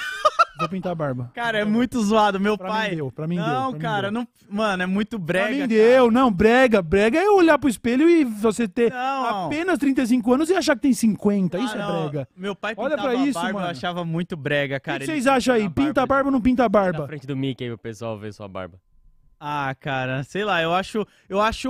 [0.58, 1.30] Vou pintar a barba.
[1.34, 2.38] Cara, é muito zoado.
[2.38, 2.90] Meu Pra pai.
[2.90, 3.44] mim deu, pra mim deu.
[3.46, 4.12] não, pra mim cara, deu.
[4.12, 4.28] não.
[4.50, 5.44] Mano, é muito brega.
[5.46, 5.68] Pra mim cara.
[5.68, 6.82] deu, não, brega.
[6.82, 9.46] Brega é olhar pro espelho e você ter Não.
[9.46, 11.58] apenas 35 anos e achar que tem 50.
[11.58, 12.08] Ah, Isso é não.
[12.08, 12.28] brega.
[12.36, 13.66] Meu pai Olha pintava pra isso, a barba, mano.
[13.66, 14.98] eu achava muito brega, O que cara.
[15.00, 15.68] que vocês acham aí?
[15.70, 17.06] Pinta a barba ou não pinta a Na barba?
[17.06, 18.78] frente do Mickey pro pessoal ver sua barba.
[19.44, 21.04] Ah, cara, sei lá, eu acho.
[21.28, 21.68] Eu acho.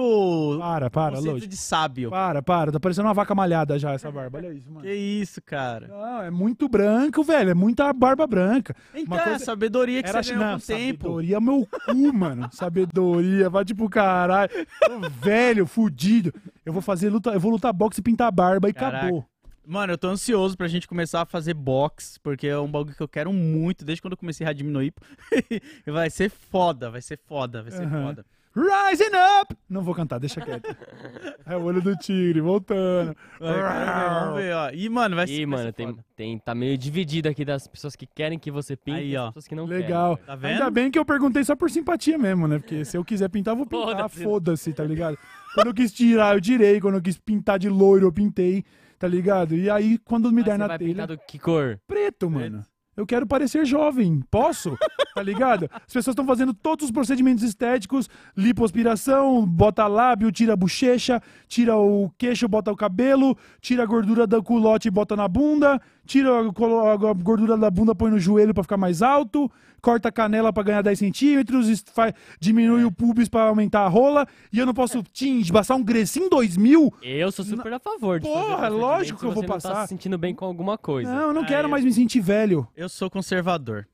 [0.59, 1.47] Para, para, conceito Lodi.
[1.47, 2.11] de sábio.
[2.11, 2.71] Para, para.
[2.71, 4.37] Tá parecendo uma vaca malhada já essa barba.
[4.39, 4.83] Olha isso, mano.
[4.85, 5.89] Que isso, cara.
[5.89, 7.49] Não, é muito branco, velho.
[7.49, 8.77] É muita barba branca.
[8.95, 11.03] Então, Uma é coisa- sabedoria que Era você ganhou não, com o tempo.
[11.07, 12.49] sabedoria meu cu, mano.
[12.53, 14.51] Sabedoria, vai tipo caralho.
[14.87, 16.31] Tô velho, fudido.
[16.67, 18.99] Eu vou fazer luta, eu vou lutar boxe e pintar a barba e Caraca.
[19.07, 19.25] acabou.
[19.66, 23.03] Mano, eu tô ansioso pra gente começar a fazer box, porque é um bagulho que
[23.03, 24.92] eu quero muito, desde quando eu comecei a diminuir.
[25.87, 28.07] vai ser foda, vai ser foda, vai ser Aham.
[28.09, 28.27] foda.
[28.55, 29.57] Rising up!
[29.66, 30.68] Não vou cantar, deixa quieto.
[31.46, 33.16] É o olho do tigre, voltando.
[33.40, 34.70] Vai, vamos ver, ó.
[34.70, 35.33] E, mano, vai ser.
[35.33, 36.05] Ih, vai mano, ser tem, foda.
[36.14, 39.25] tem, tá meio dividido aqui das pessoas que querem que você pinte Aí, e ó.
[39.25, 40.18] as pessoas que não Legal.
[40.18, 40.53] Tá vendo?
[40.53, 42.59] Ainda bem que eu perguntei só por simpatia mesmo, né?
[42.59, 44.09] Porque se eu quiser pintar, eu vou pintar.
[44.09, 44.22] Foda-se.
[44.22, 45.18] Foda-se, tá ligado?
[45.55, 46.81] Quando eu quis tirar, eu tirei.
[46.81, 48.64] Quando eu quis pintar de loiro, eu pintei,
[49.03, 49.57] tá ligado?
[49.57, 50.91] E aí, quando me der na vai telha.
[50.91, 51.77] pintar do que cor?
[51.88, 52.65] Preto, mano.
[52.97, 54.21] Eu quero parecer jovem.
[54.31, 54.79] Posso?
[55.15, 55.69] Tá ligado?
[55.71, 61.77] As pessoas estão fazendo todos os procedimentos estéticos: lipoaspiração, bota lábio, tira a bochecha, tira
[61.77, 66.31] o queixo, bota o cabelo, tira a gordura do culote e bota na bunda, tira
[66.38, 70.62] a gordura da bunda, põe no joelho pra ficar mais alto, corta a canela pra
[70.62, 74.75] ganhar 10 centímetros, es- fa- diminui o pubis pra aumentar a rola, e eu não
[74.75, 76.93] posso tingir, passar um Grecinho 2000?
[77.03, 79.73] Eu sou super a favor de Porra, lógico que eu vou você não passar.
[79.75, 81.12] tá se sentindo bem com alguma coisa.
[81.12, 82.67] Não, eu não Ah, quero eu- mais me sentir velho.
[82.77, 83.87] Eu sou conservador.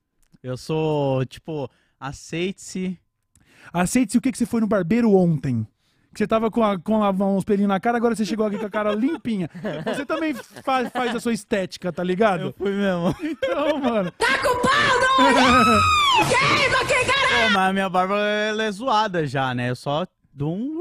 [0.43, 1.69] Eu sou, tipo,
[1.99, 2.99] aceite-se.
[3.73, 5.67] Aceite-se o que, que você foi no barbeiro ontem.
[6.13, 8.59] Que você tava com, a, com a, uns pelinhos na cara, agora você chegou aqui
[8.59, 9.49] com a cara limpinha.
[9.85, 12.55] Você também faz, faz a sua estética, tá ligado?
[12.57, 13.15] fui mesmo.
[13.23, 14.13] Então, mano.
[17.39, 19.71] Pô, mas a minha barba ela é zoada já, né?
[19.71, 20.81] Eu só dou um.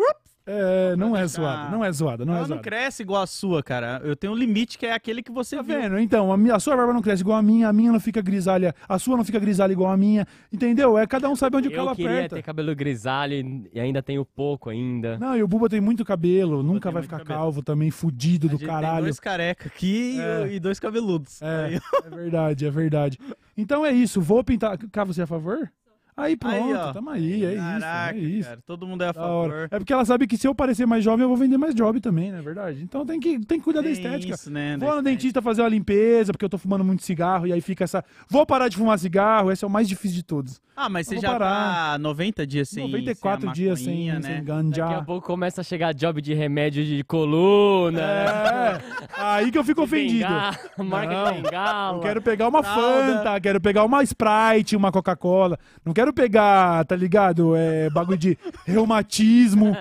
[0.49, 2.63] É, não é zoada, não é zoada, não é Ela não zoada.
[2.63, 3.99] cresce igual a sua, cara.
[4.03, 5.79] Eu tenho um limite que é aquele que você Tá viu.
[5.81, 5.99] vendo?
[5.99, 8.21] Então, a, minha, a sua barba não cresce igual a minha, a minha não fica
[8.21, 10.97] grisalha, a sua não fica grisalha igual a minha, entendeu?
[10.97, 12.35] É cada um sabe onde o Eu calo queria aperta.
[12.37, 15.17] ter cabelo grisalho e ainda tenho pouco ainda.
[15.17, 17.39] Não, e o Buba tem muito cabelo, nunca vai ficar cabelo.
[17.39, 19.03] calvo também, fudido A do gente Tem caralho.
[19.03, 20.53] dois careca aqui É.
[20.53, 21.41] e dois cabeludos.
[21.41, 23.19] É, é verdade, é verdade.
[23.57, 24.77] Então é isso, vou pintar.
[24.91, 25.69] Cá, você é a favor?
[26.17, 26.93] Aí pronto, Aí, ó.
[26.93, 28.49] tamo aí, é Caraca, isso, é isso.
[28.49, 28.59] cara.
[28.65, 29.67] Todo mundo é a Da favor.
[29.69, 31.99] É porque ela sabe que se eu parecer mais jovem, eu vou vender mais job
[32.01, 32.81] também, não é verdade?
[32.81, 34.33] Então tem que, tem que cuidar da Tem estética.
[34.33, 34.77] Isso, né?
[34.79, 37.61] Vou da no dentista fazer uma limpeza, porque eu tô fumando muito cigarro, e aí
[37.61, 38.03] fica essa.
[38.27, 40.59] Vou parar de fumar cigarro, esse é o mais difícil de todos.
[40.75, 41.91] Ah, mas Eu você vou já parar.
[41.93, 44.43] tá 90 dias sem 94 sem a dias sem, maconhinha, sem né?
[44.69, 47.99] Daqui a pouco começa a chegar job de remédio de coluna.
[48.01, 48.81] É,
[49.17, 50.27] aí que eu fico de ofendido.
[50.27, 51.97] bengala, marca Não, de bengala.
[51.97, 53.17] Eu quero pegar uma Fralda.
[53.17, 55.57] Fanta, quero pegar uma Sprite, uma Coca-Cola.
[55.83, 57.55] Não quero quero pegar, tá ligado?
[57.55, 59.75] É, bagulho de reumatismo,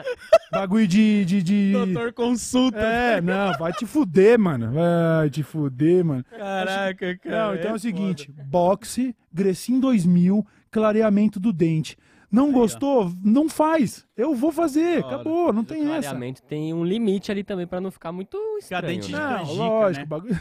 [0.51, 1.25] bagulho de.
[1.25, 1.73] de, de...
[1.73, 2.79] Doutor consulta.
[2.79, 4.73] É, não, vai te fuder, mano.
[4.73, 6.25] Vai te fuder, mano.
[6.25, 7.47] Caraca, cara.
[7.47, 7.79] Não, então é, o foda.
[7.79, 11.97] seguinte: boxe, Grecin 2000, clareamento do dente.
[12.31, 13.12] Não gostou?
[13.24, 14.05] Não faz.
[14.16, 14.99] Eu vou fazer.
[14.99, 16.09] Acabou, não o tem essa.
[16.11, 18.87] clareamento tem um limite ali também pra não ficar muito estranho.
[18.87, 19.18] dente de né?
[19.18, 20.07] Não, lógico, né?
[20.07, 20.41] bagulho.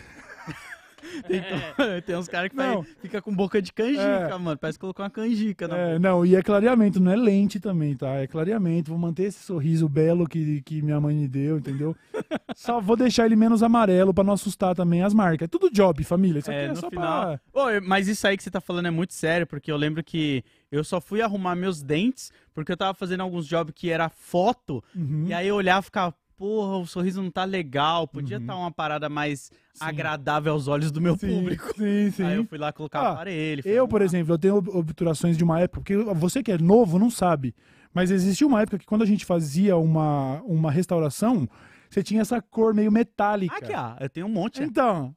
[1.27, 1.41] Tem,
[2.05, 2.83] tem uns caras que Não.
[2.83, 4.37] faz- fica com boca de canjica, É.
[4.37, 4.57] mano.
[4.57, 7.95] Parece que colocou uma canjica na É, não, e é clareamento, não é lente também,
[7.95, 8.09] tá?
[8.15, 8.89] É clareamento.
[8.91, 11.95] Vou manter esse sorriso belo que, que minha mãe me deu, entendeu?
[12.55, 15.45] só vou deixar ele menos amarelo pra não assustar também as marcas.
[15.45, 16.39] É tudo job, família.
[16.39, 17.39] Isso aqui É, é, no só final.
[17.53, 17.61] pra.
[17.77, 20.43] Ô, mas isso aí que você tá falando é muito sério, porque eu lembro que
[20.71, 24.83] eu só fui arrumar meus dentes porque eu tava fazendo alguns jobs que era foto,
[24.95, 25.25] Uhum.
[25.27, 28.43] e aí eu olhava e ficava, porra, o sorriso não tá legal, podia Uhum.
[28.43, 29.79] estar uma parada mais Sim.
[29.79, 31.73] agradável aos olhos do meu Sim, público.
[31.77, 32.23] Sim, sim.
[32.23, 33.61] Aí eu fui lá colocar Ah, o aparelho.
[33.65, 36.99] Eu, por exemplo, eu tenho ob- obturações de uma época, porque você que é novo
[36.99, 37.55] não sabe,
[37.93, 41.47] mas existia uma época que quando a gente fazia uma, uma restauração,
[41.89, 43.55] você tinha essa cor meio metálica.
[43.55, 44.61] Aqui, ó, eu tenho um monte.
[44.61, 45.15] Então.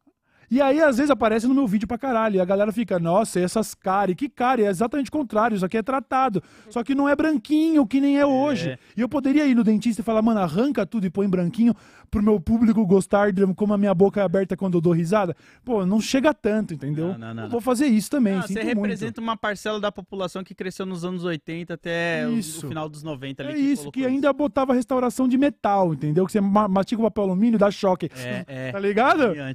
[0.51, 2.37] E aí, às vezes, aparece no meu vídeo pra caralho.
[2.37, 4.15] E a galera fica, nossa, essas cárie.
[4.15, 4.65] Que cárie?
[4.65, 5.55] É exatamente o contrário.
[5.55, 6.43] Isso aqui é tratado.
[6.71, 8.79] Só que não é branquinho, que nem é hoje.
[8.97, 11.75] E eu poderia ir no dentista e falar, mano, arranca tudo e põe branquinho
[12.11, 15.37] pro meu público gostar de como a minha boca é aberta quando eu dou risada.
[15.63, 17.09] Pô, não chega tanto, entendeu?
[17.09, 17.51] Não, não, não, não.
[17.51, 18.41] Vou fazer isso também.
[18.43, 18.77] Sinto você muito.
[18.81, 22.65] representa uma parcela da população que cresceu nos anos 80 até o- Isso.
[22.65, 23.53] o final dos 90 ali.
[23.53, 26.25] É isso, colocou que ainda botava restauração de metal, entendeu?
[26.25, 28.09] Que você ma- mastiga o papel alumínio, dá choque.
[28.17, 28.73] É, é.
[28.73, 29.35] Tá ligado?
[29.35, 29.51] É,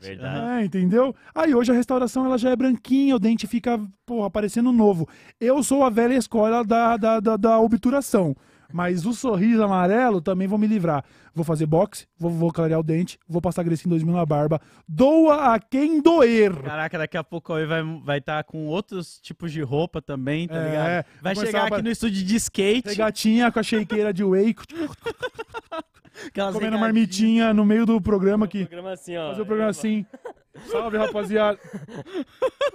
[0.66, 0.83] entendeu?
[1.34, 5.08] Aí hoje a restauração ela já é branquinha, o dente fica, porra, parecendo novo.
[5.40, 8.36] Eu sou a velha escola da, da, da, da obturação.
[8.74, 11.06] Mas o sorriso amarelo também vou me livrar.
[11.36, 14.60] Vou fazer boxe, vou, vou clarear o dente, vou passar Grecinho 2000 na barba.
[14.88, 16.56] Doa a quem doer.
[16.56, 20.48] Caraca, daqui a pouco aí vai estar vai tá com outros tipos de roupa também,
[20.48, 21.06] tá É, ligado?
[21.22, 24.56] Vai chegar a- aqui no estúdio de skate, Regatinha com a shakeira de whey,
[26.52, 28.66] comendo marmitinha no meio do programa aqui.
[28.66, 29.30] Programa assim, ó.
[29.30, 30.04] Fazer o programa assim.
[30.68, 31.60] Salve, rapaziada.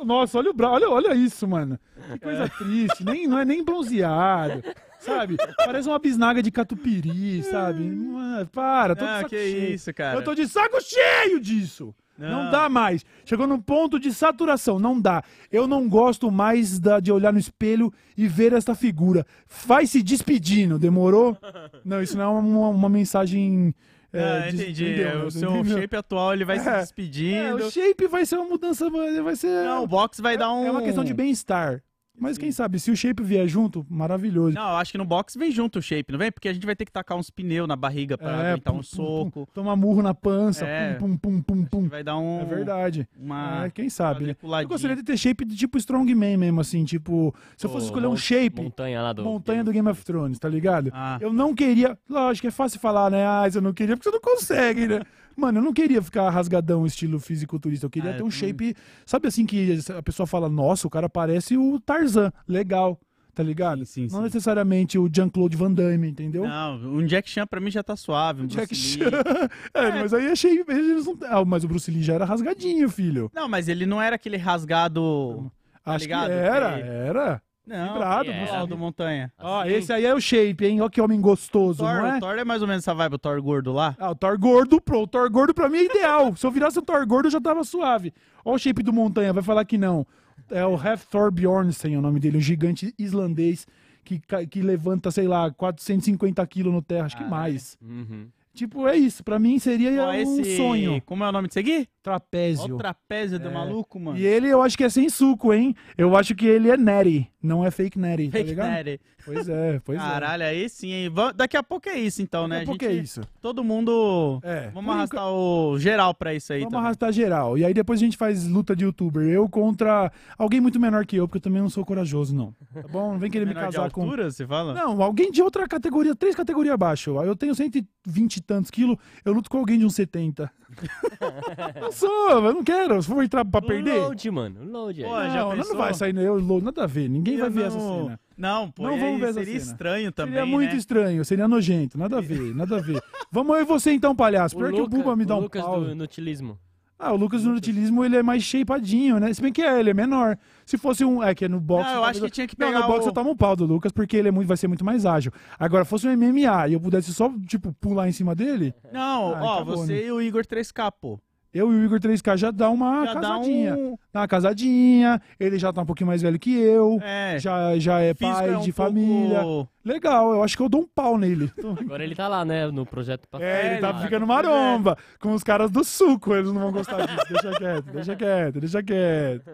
[0.04, 0.70] Nossa, olha o bra...
[0.70, 1.78] olha, olha isso, mano.
[2.12, 3.04] Que coisa triste.
[3.04, 4.62] Nem, não é nem bronzeado.
[4.98, 5.36] Sabe?
[5.56, 7.84] Parece uma bisnaga de catupiry, sabe?
[7.84, 9.74] Mano, para, tô de Ah, saco que cheio.
[9.74, 10.18] isso, cara.
[10.18, 11.94] Eu tô de saco cheio disso.
[12.18, 12.50] Não.
[12.50, 13.06] dá mais.
[13.24, 15.22] Chegou num ponto de saturação, não dá.
[15.52, 19.24] Eu não gosto mais da- de olhar no espelho e ver esta figura.
[19.64, 21.38] Vai se despedindo, demorou?
[21.84, 23.72] Não, isso não é uma, uma mensagem.
[24.12, 24.84] É, Ah, entendi.
[24.84, 25.08] entendeu?
[25.08, 25.78] É, o seu Entendeu?
[25.78, 26.72] shape atual ele vai se É.
[26.72, 27.56] É, despedindo.
[27.66, 29.64] o shape vai ser uma mudança, vai vai ser.
[29.64, 30.64] Não, o box vai dar um.
[30.66, 31.82] É uma questão de bem-estar.
[32.20, 34.54] Mas quem sabe, se o shape vier junto, maravilhoso.
[34.54, 36.30] Não, eu acho que no box vem junto o shape, não vem?
[36.32, 38.78] Porque a gente vai ter que tacar uns pneus na barriga pra É, aguentar pum,
[38.78, 39.30] um pum, soco.
[39.46, 40.94] pum, Toma murro na pança, É.
[40.94, 41.88] pum, pum, pum, pum, pum.
[41.88, 42.40] Vai dar um.
[42.40, 43.08] É verdade.
[43.18, 43.66] Uma.
[43.66, 44.36] É, quem sabe, né?
[44.62, 47.34] Eu gostaria de ter shape de tipo Strongman mesmo, assim, tipo...
[47.56, 49.22] Se eu fosse Pô, escolher um shape, Montanha lá do.
[49.24, 50.90] montanha do Game of Thrones, tá ligado?
[50.92, 51.18] Ah.
[51.20, 51.98] Eu não queria...
[52.08, 53.24] Lógico, é fácil falar, né?
[53.26, 55.02] Ah, eu não queria porque você não consegue, né?
[55.38, 57.86] Mano, eu não queria ficar rasgadão estilo fisiculturista.
[57.86, 58.74] Eu queria Ah, ter um shape...
[59.06, 62.32] Sabe assim que a pessoa fala, nossa, o cara parece o Tarzan.
[62.48, 62.98] Legal,
[63.34, 63.86] tá ligado?
[63.86, 64.24] Sim, sim, não sim.
[64.24, 66.42] necessariamente o Jean-Claude Van Damme, entendeu?
[66.46, 68.42] Não, um Jack Chan pra mim já tá suave.
[68.42, 69.04] Um Jack Chan.
[69.04, 69.10] Lee.
[69.72, 70.64] É, mas aí achei.
[70.66, 71.16] Eles não...
[71.28, 73.30] ah, mas o Bruce Lee já era rasgadinho, filho.
[73.32, 75.50] Não, mas ele não era aquele rasgado.
[75.84, 76.26] Tá Acho ligado?
[76.28, 77.42] que era, Que- era.
[77.68, 79.32] Não, Bruce é, do Montanha.
[79.38, 79.72] Ó, Assim?
[79.72, 80.80] esse aí é o shape, hein?
[80.80, 82.16] Ó que homem gostoso, Thor, não é?
[82.16, 83.94] O Thor é mais ou menos essa vibe, o Thor gordo lá.
[83.98, 85.00] Ah, o Thor gordo, pro.
[85.02, 86.34] O Thor gordo pra mim é ideal.
[86.36, 88.12] Se eu virasse o Thor gordo, eu já tava suave.
[88.44, 90.06] Ó o shape do Montanha, vai falar que não.
[90.50, 93.66] É o Hafthor Bjornsson, é o nome dele, um gigante islandês
[94.04, 97.40] que, ca- que levanta, sei lá, 450 quilos no terra, acho que Caralho.
[97.42, 97.76] mais.
[97.82, 98.28] Uhum.
[98.58, 99.22] Tipo, é isso.
[99.22, 100.56] Pra mim seria Ó, um esse...
[100.56, 101.00] sonho.
[101.06, 101.86] Como é o nome disso aqui?
[102.02, 102.72] Trapézio.
[102.72, 103.52] Ó, o trapézio do É.
[103.52, 104.18] maluco, mano.
[104.18, 105.74] E ele eu acho que é sem suco, hein?
[105.96, 108.70] Eu acho que ele é Natty, não é fake Natty, tá Fake ligado?
[108.74, 109.00] Daddy.
[109.24, 111.10] Pois é, pois Caralho, aí sim, hein?
[111.10, 112.48] Va- Daqui a pouco é isso, então, é.
[112.48, 112.54] né?
[112.60, 112.98] Daqui a pouco gente...
[112.98, 113.20] é isso.
[113.42, 114.40] Todo mundo.
[114.42, 114.70] É.
[114.70, 116.60] Vamos Por arrastar o geral pra isso aí.
[116.60, 116.86] Vamos também.
[116.86, 117.58] arrastar geral.
[117.58, 119.28] E aí depois a gente faz luta de youtuber.
[119.28, 122.54] Eu contra alguém muito menor que eu, porque eu também não sou corajoso, não.
[122.72, 123.12] Tá bom?
[123.12, 124.02] Não vem querer me Menor de casar com.
[124.02, 124.72] altura, você fala?
[124.72, 127.10] Não, alguém de outra categoria, três categorias abaixo.
[127.22, 130.50] Eu tenho 120 e tantos quilos, eu luto com alguém de uns 70.
[131.80, 133.00] não sou, eu não quero.
[133.02, 134.00] Se for entrar pra perder.
[134.00, 134.64] Load, mano.
[134.64, 135.08] Load aí.
[135.08, 137.08] Pô, já não, não vai sair, eu, load, nada a ver.
[137.08, 138.20] Ninguém vai Eu ver não- essa cena.
[138.36, 139.72] Não, pô, Não vamos aí ver essa seria cena.
[139.72, 140.76] estranho também, seria muito né?
[140.76, 141.98] estranho, seria nojento.
[141.98, 143.02] Nada a ver, nada a ver.
[143.30, 144.56] Vamos eu e você então, palhaço.
[144.56, 145.80] Pior que o Buba me dá o um Lucas pau.
[145.84, 146.58] do inutilismo.
[146.98, 149.32] Ah, o Lucas no utilismo ele é mais shapeadinho, né?
[149.32, 150.36] Se bem que é, ele é menor.
[150.66, 151.22] Se fosse um.
[151.22, 151.88] É que é no boxe.
[151.88, 153.54] Não, eu acho que tinha que Não, pegar no boxe o- eu tomo um pau
[153.54, 155.30] do Lucas porque ele é muito, vai ser muito mais ágil.
[155.58, 158.74] Agora, fosse um MMA e eu pudesse só, tipo, pular em cima dele.
[158.92, 160.04] Não, ó, acabou, você né?
[160.06, 161.20] e o Igor 3K, pô.
[161.52, 163.74] Eu e o Igor 3K já dá uma Já dá casadinha.
[163.76, 163.96] um...
[164.12, 166.98] Dá uma casadinha, ele já tá um pouquinho mais velho que eu.
[167.02, 169.40] É, Já, já é pai é um de pouco- família.
[169.84, 171.50] Legal, eu acho que eu dou um pau nele.
[171.80, 174.96] Agora ele tá lá, né, no projeto pra É, ele tá ele ficando tá- maromba
[175.20, 176.34] com os caras do suco.
[176.34, 177.24] Eles não vão gostar disso.
[177.30, 179.50] Deixa quieto, deixa quieto, deixa quieto.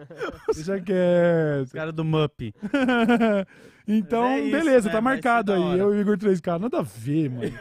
[0.53, 1.71] Deixa quieto.
[1.73, 2.53] Cara do Mup.
[3.87, 4.93] então, é isso, beleza, né?
[4.93, 5.79] tá marcado aí.
[5.79, 6.59] Eu e o Igor 3K.
[6.59, 7.51] Nada a ver, mano.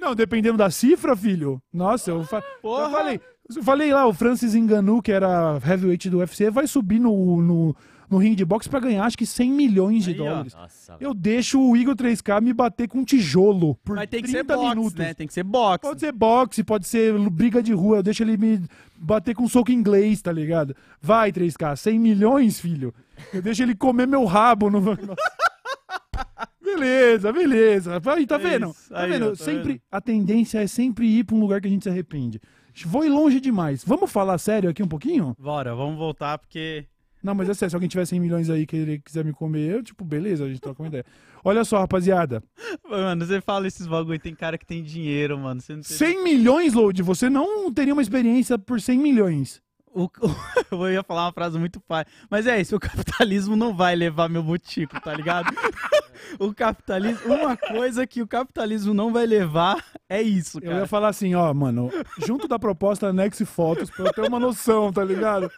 [0.00, 1.60] Não, dependendo da cifra, filho.
[1.72, 2.84] Nossa, eu, fa- Porra!
[2.84, 3.20] eu falei.
[3.54, 7.76] Eu falei lá, o Francis Ngannou, que era heavyweight do UFC, vai subir no, no,
[8.10, 10.24] no ringue de boxe pra ganhar acho que 100 milhões de Aí, ó.
[10.24, 10.54] dólares.
[10.54, 14.30] Nossa, Eu deixo o Igor 3K me bater com um tijolo por Mas tem que
[14.32, 14.94] 30 ser boxe, minutos.
[14.94, 15.14] né?
[15.14, 15.82] Tem que ser boxe.
[15.82, 17.98] Pode ser boxe, pode ser briga de rua.
[17.98, 18.60] Eu deixo ele me
[18.98, 20.74] bater com soco inglês, tá ligado?
[21.00, 22.92] Vai, 3K, 100 milhões, filho.
[23.32, 24.80] Eu deixo ele comer meu rabo no.
[26.62, 28.00] beleza, beleza.
[28.14, 28.70] Aí, tá É vendo?
[28.70, 28.88] isso.
[28.90, 29.30] Tá Aí, vendo?
[29.36, 29.80] tá sempre, vendo?
[29.90, 32.40] A tendência é sempre ir pra um lugar que a gente se arrepende.
[32.84, 33.84] Vou ir longe demais.
[33.84, 35.34] Vamos falar sério aqui um pouquinho?
[35.38, 36.84] Bora, vamos voltar porque.
[37.22, 39.72] Não, mas é sério, se alguém tiver 100 milhões aí que ele quiser me comer,
[39.72, 41.04] eu, tipo, beleza, a gente troca uma ideia.
[41.42, 42.42] Olha só, rapaziada.
[42.88, 45.60] Mano, você fala esses bagulho, tem cara que tem dinheiro, mano.
[45.60, 45.96] Você não tem...
[45.96, 49.62] 100 milhões, Load, você não teria uma experiência por 100 milhões.
[49.92, 50.10] O,
[50.70, 52.04] eu ia falar uma frase muito pai.
[52.30, 55.52] Mas é isso, o capitalismo não vai levar meu butico, tá ligado?
[56.38, 57.32] o capitalismo.
[57.34, 60.78] Uma coisa que o capitalismo não vai levar é isso, Eu cara.
[60.80, 61.90] ia falar assim, ó, mano,
[62.26, 65.50] junto da proposta anexe fotos pra eu ter uma noção, tá ligado?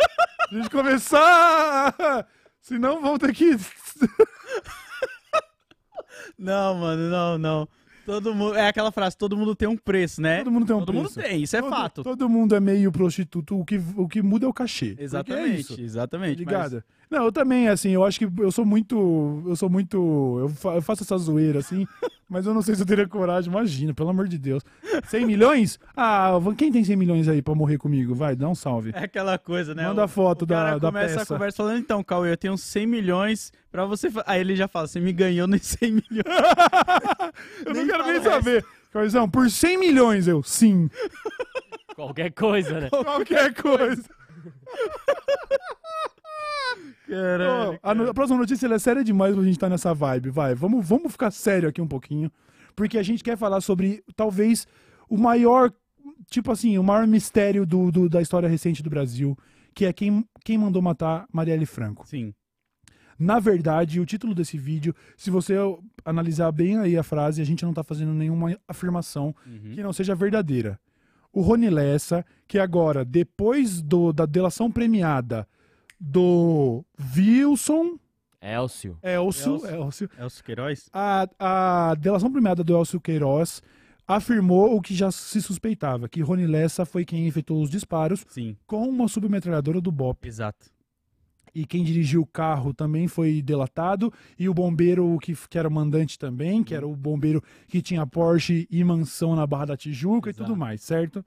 [0.50, 2.26] A gente começar!
[2.60, 3.56] Senão vão ter que.
[6.38, 7.68] Não, mano, não, não.
[8.06, 8.54] Todo mundo.
[8.56, 10.38] É aquela frase, todo mundo tem um preço, né?
[10.38, 11.28] Todo mundo tem um Todo mundo preço.
[11.28, 12.02] tem, isso é todo, fato.
[12.02, 14.88] Todo mundo é meio prostituto, o que, o que muda é o cachê.
[14.90, 16.38] Porque É Exatamente, tá exatamente.
[16.38, 16.82] ligado?
[17.10, 19.42] Não, eu também, assim, eu acho que eu sou muito.
[19.46, 20.38] Eu sou muito.
[20.40, 21.86] Eu, fa- eu faço essa zoeira, assim,
[22.28, 24.62] mas eu não sei se eu teria coragem, imagina, pelo amor de Deus.
[25.08, 25.78] 100 milhões?
[25.96, 28.14] Ah, quem tem 100 milhões aí pra morrer comigo?
[28.14, 28.90] Vai, dá um salve.
[28.94, 29.86] É aquela coisa, né?
[29.86, 31.22] Manda O- foto o da- cara da começa peça.
[31.22, 34.10] a conversa falando, então, Cauê, eu tenho 100 milhões pra você...
[34.10, 36.24] fa-" Aí ele já fala, você me ganhou nos 100 milhões.
[37.64, 38.64] Eu Nem não quero nem saber.
[38.92, 40.88] Caizão, por 100 milhões eu, sim.
[41.94, 42.88] qualquer coisa, né?
[42.90, 44.02] Qualquer coisa.
[47.08, 47.78] Caralho.
[47.82, 50.30] A, no- a próxima notícia é séria demais pra gente estar nessa vibe.
[50.30, 52.30] Vai, vamos, vamos ficar sério aqui um pouquinho.
[52.76, 54.66] Porque a gente quer falar sobre talvez
[55.08, 55.72] o maior,
[56.30, 59.36] tipo assim, o maior mistério do, do- da história recente do Brasil,
[59.74, 62.06] que é quem, quem mandou matar Marielle Franco.
[62.06, 62.32] Sim.
[63.18, 65.54] Na verdade, o título desse vídeo, se você
[66.04, 69.72] analisar bem aí a frase, a gente não tá fazendo nenhuma afirmação Uhum.
[69.74, 70.78] que não seja verdadeira.
[71.32, 75.48] O Rony Lessa, que agora, depois do, da delação premiada
[76.00, 76.84] do
[77.16, 77.98] Wilson
[78.40, 78.96] Elcio.
[79.02, 80.10] Elcio, Elcio.
[80.16, 80.88] Elcio, Queiroz?
[80.92, 83.60] a, a delação premiada do Elcio Queiroz
[84.06, 88.56] afirmou o que já se suspeitava, que Rony Lessa foi quem efetuou os disparos Sim,
[88.66, 90.26] com uma submetralhadora do BOP.
[90.26, 90.70] exato.
[91.54, 94.12] E quem dirigiu o carro também foi delatado.
[94.38, 98.06] E o bombeiro que, que era o mandante também, que era o bombeiro que tinha
[98.06, 100.42] Porsche e mansão na Barra da Tijuca Exato.
[100.42, 101.24] e tudo mais, certo?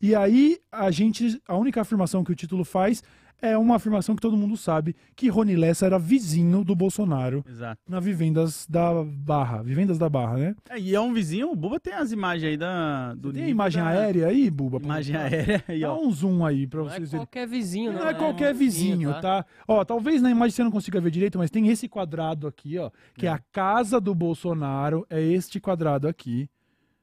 [0.00, 1.40] E aí, a gente.
[1.46, 3.02] A única afirmação que o título faz
[3.40, 7.80] é uma afirmação que todo mundo sabe: que Rony Lessa era vizinho do Bolsonaro Exato.
[7.88, 9.62] na Vivendas da Barra.
[9.62, 10.56] Vivendas da Barra, né?
[10.70, 13.82] É, e é um vizinho, o Buba tem as imagens aí da, do Tem imagem
[13.82, 14.78] da- aérea aí, Buba?
[14.80, 15.32] pra Imagem mostrar?
[15.38, 16.00] aérea aí, Dá ó.
[16.02, 17.26] um zoom aí pra Não é vocês verem.
[17.26, 17.98] qualquer vizinho, né?
[18.00, 19.44] Não é qualquer um vizinho, tá?
[19.66, 22.90] Ó, talvez na imagem você não consiga ver direito, mas tem esse quadrado aqui, ó,
[23.14, 26.48] que é a casa do Bolsonaro, é este quadrado aqui,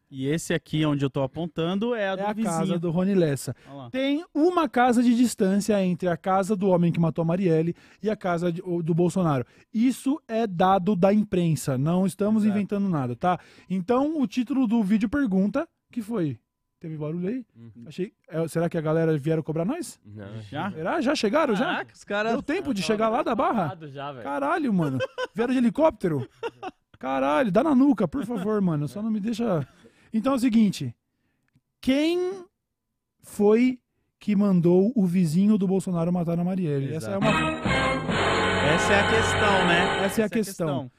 [0.10, 2.54] E esse aqui, onde eu tô apontando, é a é do a vizinho.
[2.54, 3.56] casa do Rony Lessa.
[3.92, 8.10] Tem uma casa de distância entre a casa do homem que matou a Marielle e
[8.10, 9.46] a casa de- do Bolsonaro.
[9.74, 12.58] Isso é dado da imprensa, não estamos Exato.
[12.58, 13.40] inventando nada, tá?
[13.70, 16.38] Então, o título do vídeo pergunta, que foi?
[16.80, 17.44] Teve barulho aí?
[17.56, 17.86] Uhum.
[17.88, 20.00] Achei, é, será que a galera vieram cobrar nós?
[20.06, 20.40] Não.
[20.44, 20.72] Já?
[20.72, 21.02] Será?
[21.02, 21.66] Já chegaram, já?
[21.66, 22.32] Caraca, os caras...
[22.34, 23.76] Deu tempo de chegar lá da Barra?
[23.88, 24.14] Já.
[24.22, 25.00] Caralho, mano.
[25.34, 26.30] Vieram de helicóptero?
[27.00, 28.88] Caralho, dá na nuca, por favor, mano.
[28.88, 29.68] Só não me deixa.
[30.16, 30.96] Então é o seguinte:
[31.82, 32.46] quem
[33.22, 33.78] foi
[34.18, 36.96] que mandou o vizinho do Bolsonaro matar a Marielle?
[36.96, 37.28] Essa é, uma...
[37.28, 40.06] Essa é a questão, né?
[40.06, 40.92] Essa é a questão.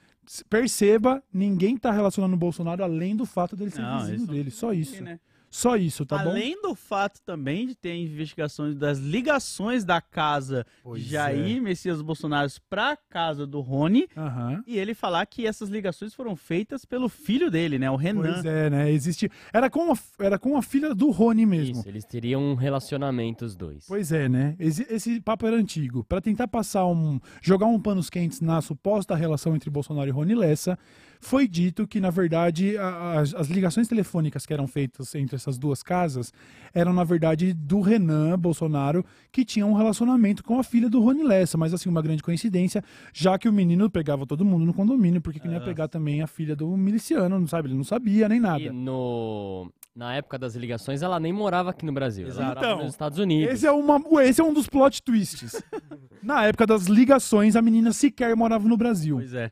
[0.51, 4.51] Perceba, ninguém tá relacionando o Bolsonaro além do fato dele ser Não, vizinho isso dele.
[4.51, 4.97] Só isso.
[4.97, 5.21] Sim, né?
[5.57, 6.32] Só isso, tá bom?
[6.32, 12.02] Além do fato também de ter investigações das ligações da casa Pois de Jair Messias
[12.02, 14.62] Bolsonaro para a casa do Rony Aham.
[14.66, 17.90] e ele falar que essas ligações foram feitas pelo filho dele, né?
[17.90, 18.34] O Renan.
[18.34, 18.92] Pois é, né?
[18.92, 19.30] Existe.
[19.50, 21.80] Era com, a, era com a filha do Rony mesmo.
[21.80, 23.86] Isso, eles teriam um relacionamento os dois.
[23.88, 24.57] Pois é, né?
[24.59, 26.04] Esse, esse papo era antigo.
[26.04, 27.18] Pra tentar passar um.
[27.40, 30.78] jogar um panos quentes na suposta relação entre Bolsonaro e Rony Lessa,
[31.21, 35.59] foi dito que, na verdade, a- as, as ligações telefônicas que eram feitas entre essas
[35.59, 36.33] duas casas
[36.75, 41.23] eram, na verdade, do Renan Bolsonaro, que tinha um relacionamento com a filha do Rony
[41.23, 41.57] Lessa.
[41.57, 42.83] Mas, assim, uma grande coincidência,
[43.14, 46.23] já que o menino pegava todo mundo no condomínio, porque que não ia pegar também
[46.23, 47.69] a filha do miliciano, não sabe?
[47.69, 48.61] Ele não sabia nem nada.
[48.62, 49.71] E no...
[49.95, 52.27] na época das ligações, ela nem morava aqui no Brasil.
[52.27, 52.41] Exato.
[52.43, 53.55] Ela morava Então, nos Estados Unidos.
[53.55, 55.62] Esse é, uma, esse é um dos plot twists.
[56.23, 59.17] Na época das ligações, a menina sequer morava no Brasil.
[59.17, 59.51] Pois é.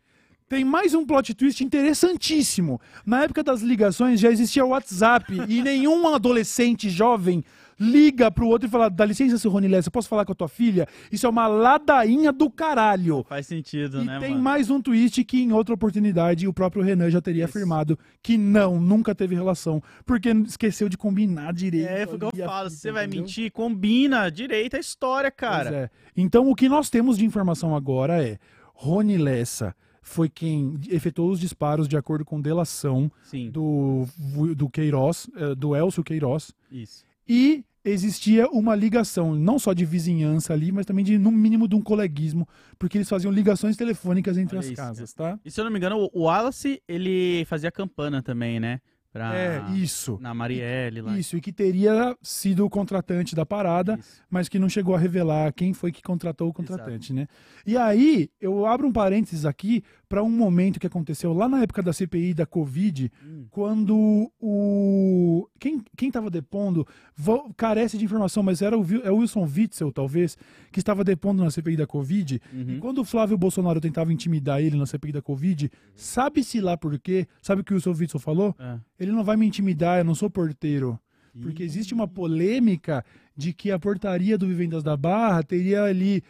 [0.48, 2.78] Tem mais um plot twist interessantíssimo.
[3.04, 7.42] Na época das ligações já existia o WhatsApp e nenhum adolescente jovem
[7.80, 10.46] liga pro outro e fala: dá licença, seu Rony Lessa, posso falar com a tua
[10.46, 10.86] filha?
[11.10, 13.24] Isso é uma ladainha do caralho.
[13.26, 14.42] Faz sentido, E né, tem mano?
[14.42, 17.56] mais um twist que em outra oportunidade o próprio Renan já teria Isso.
[17.56, 21.88] afirmado que não, nunca teve relação, porque esqueceu de combinar direito.
[21.88, 22.68] É, foi o que eu falo.
[22.68, 23.22] Se você vai entendeu?
[23.22, 25.74] mentir, combina direito a história, cara.
[25.74, 25.90] É.
[26.14, 28.38] Então, o que nós temos de informação agora é:
[28.74, 29.74] Rony Lessa
[30.06, 34.06] foi quem efetuou os disparos de acordo com delação Sim, do,
[34.54, 37.04] do Queiroz, eh, do Elcio Queiroz, isso.
[37.26, 41.74] e existia uma ligação, não só de vizinhança ali, mas também de, no mínimo, de
[41.74, 42.46] um coleguismo,
[42.78, 45.38] porque eles faziam ligações telefônicas entre Olha as isso, casas, tá?
[45.44, 48.80] E se eu não me engano, o- o Wallace, ele fazia campana também, né?
[49.14, 49.32] Pra...
[49.32, 50.18] É, isso.
[50.20, 51.16] Na Marielle lá.
[51.16, 54.20] Isso, e que teria sido o contratante da parada, Isso.
[54.28, 57.28] mas que não chegou a revelar quem foi que contratou o contratante, né?
[57.64, 59.84] E aí, eu abro um parênteses aqui
[60.14, 63.46] para um momento que aconteceu lá na época da CPI da Covid, Hum.
[63.50, 65.48] quando o.
[65.58, 66.86] Quem, quem tava depondo
[67.16, 70.38] vo- carece de informação, mas era o, é o Wilson Witzel, talvez,
[70.70, 72.40] que estava depondo na CPI da Covid.
[72.52, 72.78] E Uhum.
[72.78, 77.26] quando o Flávio Bolsonaro tentava intimidar ele na CPI da Covid, sabe-se lá por quê?
[77.42, 78.54] Sabe o que o Wilson Witzel falou?
[78.56, 78.78] É.
[79.00, 80.96] Ele não vai me intimidar, eu não sou porteiro.
[81.42, 83.04] Porque existe uma polêmica
[83.36, 86.22] de que a portaria do Vivendas da Barra teria ali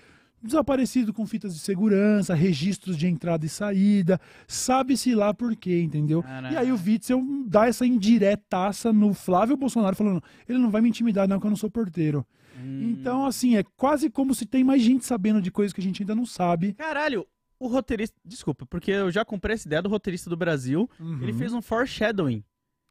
[0.45, 6.22] desaparecido com fitas de segurança, registros de entrada e saída, sabe-se lá por quê, entendeu?
[6.22, 6.55] Caraca.
[6.55, 10.88] E aí o Witzel dá essa indiretaça no Flávio Bolsonaro, falando, ele não vai me
[10.88, 12.26] intimidar não, que eu não sou porteiro.
[12.57, 12.95] Hum.
[12.99, 16.03] Então, assim, é quase como se tem mais gente sabendo de coisas que a gente
[16.03, 16.74] ainda não sabe.
[16.74, 17.26] Caralho,
[17.59, 18.16] o roteirista.
[18.24, 20.88] Desculpa, porque eu já comprei essa ideia do roteirista do Brasil.
[21.01, 21.38] Ele Uhum.
[21.38, 22.45] fez um foreshadowing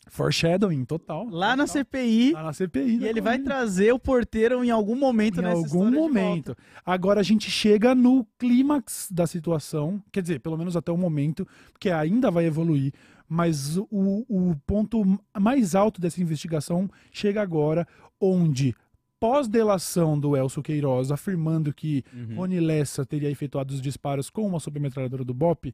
[0.10, 1.28] Foreshadowing, total.
[1.30, 1.84] lá na Total.
[1.84, 2.32] CPI.
[2.34, 2.98] Lá na CPI.
[3.00, 6.56] E ele vai trazer o porteiro em algum momento em algum momento.
[6.86, 11.48] Agora a gente chega no clímax da situação, quer dizer, pelo menos até o momento,
[11.72, 12.94] porque ainda vai evoluir,
[13.28, 13.88] mas o,
[14.30, 15.04] o ponto
[15.40, 17.88] mais alto dessa investigação chega agora,
[18.20, 18.76] onde
[19.20, 22.36] pós-delação do Elcio Queiroz afirmando que Uhum.
[22.36, 25.74] Rony Lessa teria efetuado os disparos com uma submetralhadora do BOP,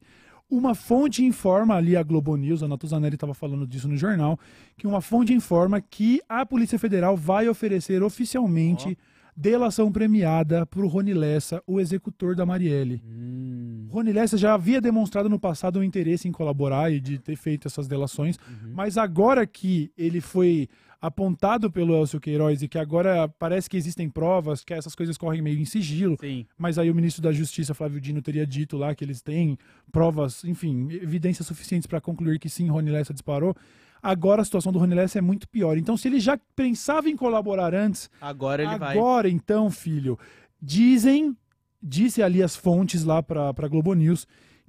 [0.50, 4.38] uma fonte informa ali a Globo News, a Natuzanelli estava falando disso no jornal,
[4.76, 8.98] que uma fonte informa que a Polícia Federal vai oferecer oficialmente
[9.36, 13.00] delação premiada para o Rony Lessa, o executor da Marielle.
[13.06, 13.86] Hum.
[13.88, 17.66] Rony Lessa já havia demonstrado no passado um interesse em colaborar e de ter feito
[17.66, 18.72] essas delações, Uhum.
[18.74, 20.68] mas agora que ele foi
[21.00, 25.40] apontado pelo Elcio Queiroz e que agora parece que existem provas, que essas coisas correm
[25.40, 26.44] meio em sigilo, Sim.
[26.58, 29.58] mas aí o ministro da Justiça, Flávio Dino, teria dito lá que eles têm
[29.90, 33.56] provas, enfim, evidências suficientes para concluir que sim, Rony Lessa disparou.
[34.02, 35.76] Agora a situação do Rony Lessa é muito pior.
[35.76, 38.96] Então, se ele já pensava em colaborar antes, Agora ele vai.
[38.96, 40.18] agora então, filho,
[40.60, 41.36] dizem,
[41.82, 44.26] disse ali as fontes lá para para Globo News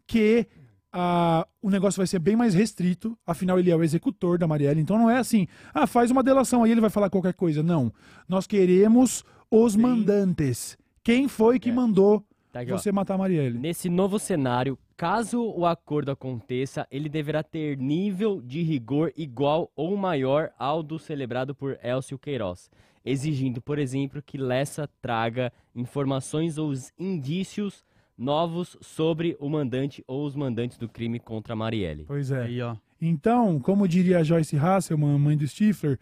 [0.08, 0.48] que
[0.92, 4.82] ah, o negócio vai ser bem mais restrito, afinal ele é o executor da Marielle,
[4.82, 7.94] então não é assim, ah, faz uma delação aí ele vai falar qualquer coisa, não.
[8.28, 9.80] Nós queremos os Sim.
[9.82, 10.78] mandantes.
[11.04, 11.74] Quem foi que É.
[11.74, 12.78] mandou Tá aqui, ó.
[12.78, 13.58] você matar a Marielle?
[13.58, 19.96] Nesse novo cenário, caso o acordo aconteça, ele deverá ter nível de rigor igual ou
[19.96, 22.70] maior ao do celebrado por Elcio Queiroz,
[23.06, 27.86] exigindo, por exemplo, que Lessa traga informações ou os indícios
[28.22, 32.06] novos sobre o mandante ou os mandantes do crime contra Marielle.
[32.06, 32.44] Pois é.
[32.44, 32.76] Aí, ó.
[33.02, 36.00] Então, como diria a Joyce Hasselman, mãe do Stifler,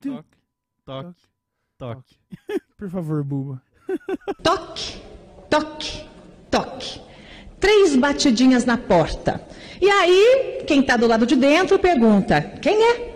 [0.00, 0.38] Toque.
[0.84, 1.22] Toque.
[1.78, 2.16] Toque.
[2.76, 3.62] por favor, Buba.
[4.42, 5.00] Toque,
[5.48, 6.04] toque,
[6.50, 7.00] toque.
[7.60, 9.40] Três batidinhas na porta.
[9.80, 13.14] E aí, quem está do lado de dentro pergunta: quem é?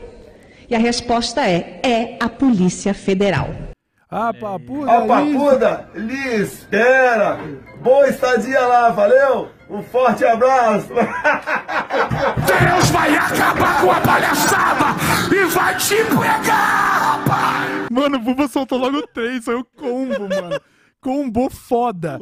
[0.68, 3.70] E a resposta é: é a Polícia Federal.
[4.11, 5.39] Ah, papuda, Ó, isso.
[5.39, 7.39] Papuda, Liz, espera.
[7.81, 9.49] Boa estadia lá, valeu?
[9.69, 10.89] Um forte abraço.
[12.45, 14.87] Deus vai acabar com a palhaçada
[15.33, 17.89] e vai te pegar, rapaz!
[17.89, 20.61] Mano, o Buba soltou logo três, foi o combo, mano.
[21.01, 22.19] Combo foda.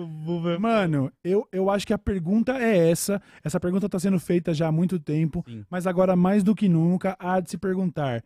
[0.61, 3.21] Mano, eu, eu acho que a pergunta é essa.
[3.43, 5.65] Essa pergunta tá sendo feita já há muito tempo, Sim.
[5.69, 8.23] mas agora mais do que nunca há de se perguntar: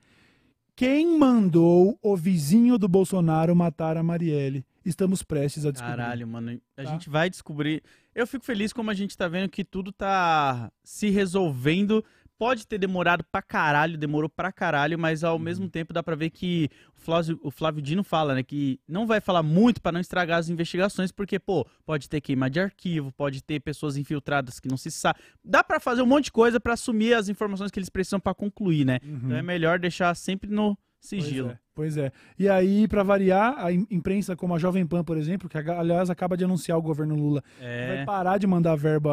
[0.75, 4.64] quem mandou o vizinho do Bolsonaro matar a Marielle?
[4.85, 5.97] Estamos prestes a descobrir.
[5.97, 6.61] Caralho, mano.
[6.77, 6.91] A Tá.
[6.91, 7.83] gente vai descobrir.
[8.14, 12.05] Eu fico feliz como a gente tá vendo que tudo tá se resolvendo.
[12.43, 16.28] Pode ter demorado pra caralho, demorou pra caralho, mas ao mesmo tempo dá pra ver
[16.30, 20.01] que o Flávio, o Flávio Dino fala, né, que não vai falar muito pra não
[20.01, 24.66] estragar as investigações, porque, pô, pode ter queima de arquivo, pode ter pessoas infiltradas que
[24.66, 25.20] não se sabe.
[25.45, 28.34] Dá pra fazer um monte de coisa pra assumir as informações que eles precisam pra
[28.34, 28.99] concluir, né?
[29.05, 31.47] Então é melhor deixar sempre no sigilo.
[31.47, 31.55] Uhum.
[31.55, 31.62] É.
[31.75, 32.12] Pois é.
[32.39, 36.11] E aí, pra variar, a im- imprensa como a Jovem Pan, por exemplo, que aliás
[36.11, 39.11] acaba de anunciar o governo Lula, É, vai parar de mandar verba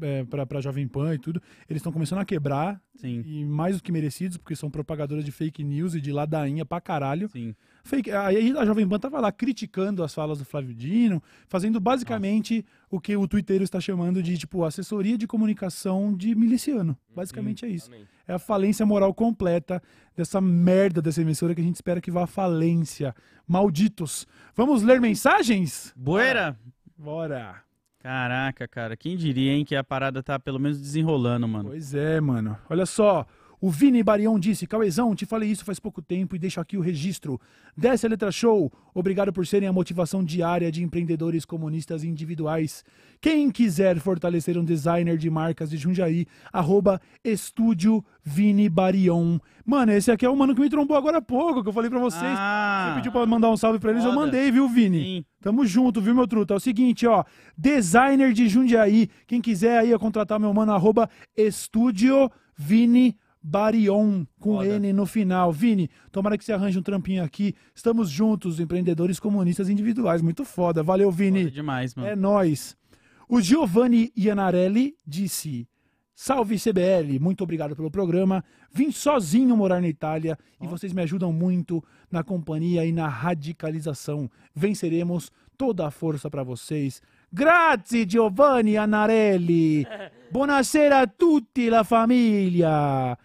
[0.00, 1.42] é, pra, pra Jovem Pan e tudo.
[1.68, 5.32] Eles estão começando a quebrar, sim, e mais do que merecidos, porque são propagadoras de
[5.32, 7.28] fake news e de ladainha pra caralho.
[7.28, 7.54] sim.
[7.82, 12.64] Fake, aí a Jovem Pan tava lá criticando as falas do Flávio Dino, fazendo basicamente
[12.90, 16.96] o que o Twitter está chamando de, tipo, assessoria de comunicação de miliciano.
[17.14, 17.86] Basicamente é isso.
[17.86, 18.10] Exatamente.
[18.26, 19.82] É a falência moral completa
[20.16, 23.14] dessa merda dessa emissora que a gente espera que vá à falência.
[23.46, 24.26] Malditos.
[24.54, 25.92] Vamos ler mensagens?
[25.96, 26.56] Boeira!
[26.96, 27.62] Bora.
[27.98, 31.68] Caraca, cara, quem diria, hein, que a parada tá pelo menos desenrolando, mano.
[31.68, 32.56] Pois é, mano.
[32.68, 33.26] Olha só.
[33.60, 36.80] O Vini Barião disse: Cauezão, te falei isso faz pouco tempo e deixo aqui o
[36.80, 37.38] registro.
[37.76, 38.72] Desce a letra show.
[38.94, 42.82] Obrigado por serem a motivação diária de empreendedores comunistas individuais.
[43.20, 49.38] Quem quiser fortalecer um designer de marcas de Jundiaí, arroba Estúdio Vini Barion.
[49.64, 51.90] Mano, esse aqui é o mano que me trombou agora há pouco, que eu falei
[51.90, 52.22] pra vocês.
[52.36, 54.24] Ah, Você pediu pra mandar um salve pra eles, eu Foda.
[54.24, 55.02] mandei, viu, Vini?
[55.02, 55.24] sim.
[55.42, 56.54] Tamo junto, viu, meu truta?
[56.54, 57.24] É o seguinte, ó.
[57.56, 59.08] Designer de Jundiaí.
[59.26, 63.16] Quem quiser aí contratar meu mano, arroba Estúdio Vini Barion,
[64.38, 64.66] com Foda.
[64.66, 65.52] N no final.
[65.52, 67.54] Vini, tomara que você arranje um trampinho aqui.
[67.74, 70.22] Estamos juntos, empreendedores comunistas individuais.
[70.22, 70.82] Muito foda.
[70.82, 71.44] Valeu, Vini.
[71.44, 72.08] Foda demais, mano.
[72.08, 72.76] É nóis.
[73.28, 75.68] O Giovanni Ianarelli disse:
[76.22, 78.44] Salve CBL, muito obrigado pelo programa.
[78.70, 84.30] Vim sozinho morar na Itália e vocês me ajudam muito na companhia e na radicalização.
[84.54, 87.00] Venceremos toda a força para vocês.
[87.32, 89.86] Grazie Giovanni Ianarelli.
[90.30, 93.16] Buonasera a tutti la famiglia.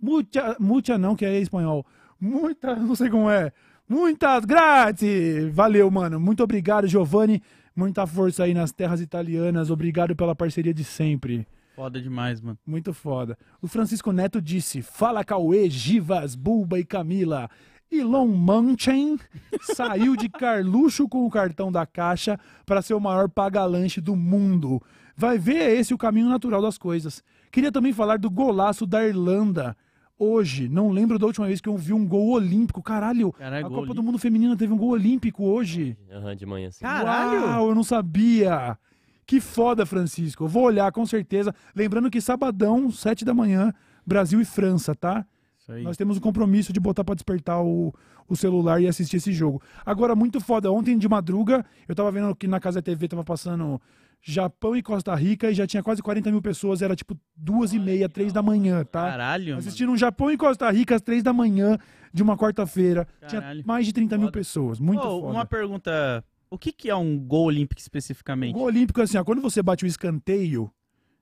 [0.00, 1.84] Mucha, mucha não, que é espanhol.
[2.18, 3.52] Muita, não sei como é.
[3.86, 5.50] Muitas grazie.
[5.50, 6.18] Valeu, mano.
[6.18, 7.42] Muito obrigado, Giovanni.
[7.76, 9.70] Muita força aí nas terras italianas.
[9.70, 11.46] Obrigado pela parceria de sempre.
[11.76, 12.58] Foda demais, mano.
[12.66, 13.36] Muito foda.
[13.60, 17.50] O Francisco Neto disse: Fala Cauê, Givas, Bulba e Camila.
[17.90, 19.18] Elon Munchin
[19.60, 24.80] saiu de Carluxo com o cartão da Caixa para ser o maior paga-lanche do mundo.
[25.16, 27.22] Vai ver é esse o caminho natural das coisas.
[27.50, 29.76] Queria também falar do golaço da Irlanda.
[30.16, 32.82] Hoje, não lembro da última vez que eu vi um gol olímpico.
[32.82, 35.96] Caralho, Caralho, a Copa do Mundo Feminina teve um gol olímpico hoje.
[36.12, 36.80] Aham, de manhã, sim.
[36.84, 37.40] Caralho!
[37.40, 38.78] Uau, eu não sabia.
[39.26, 40.44] Que foda, Francisco.
[40.44, 41.54] Eu vou olhar com certeza.
[41.74, 43.72] Lembrando que sabadão, sete da manhã,
[44.06, 45.26] Brasil e França, tá?
[45.82, 47.94] Nós temos o compromisso de botar pra despertar o,
[48.28, 49.62] o celular e assistir esse jogo.
[49.84, 50.70] Agora, muito foda.
[50.70, 53.80] Ontem de madruga, eu tava vendo que na Casa TV tava passando
[54.22, 56.82] Japão e Costa Rica e já tinha quase 40 mil pessoas.
[56.82, 59.10] Era tipo duas e meia, três da manhã, tá?
[59.10, 59.58] Caralho, mano.
[59.58, 61.78] Assistindo um Japão e Costa Rica às três da manhã
[62.12, 63.06] de uma quarta-feira.
[63.26, 64.32] Tinha mais de 30 mil Foda.
[64.38, 64.80] pessoas.
[64.80, 65.32] Muito Ô, foda.
[65.32, 66.24] Uma pergunta.
[66.50, 68.52] O que, que é um gol olímpico O especificamente?
[68.52, 70.70] gol olímpico, assim, ó, quando você bate o escanteio,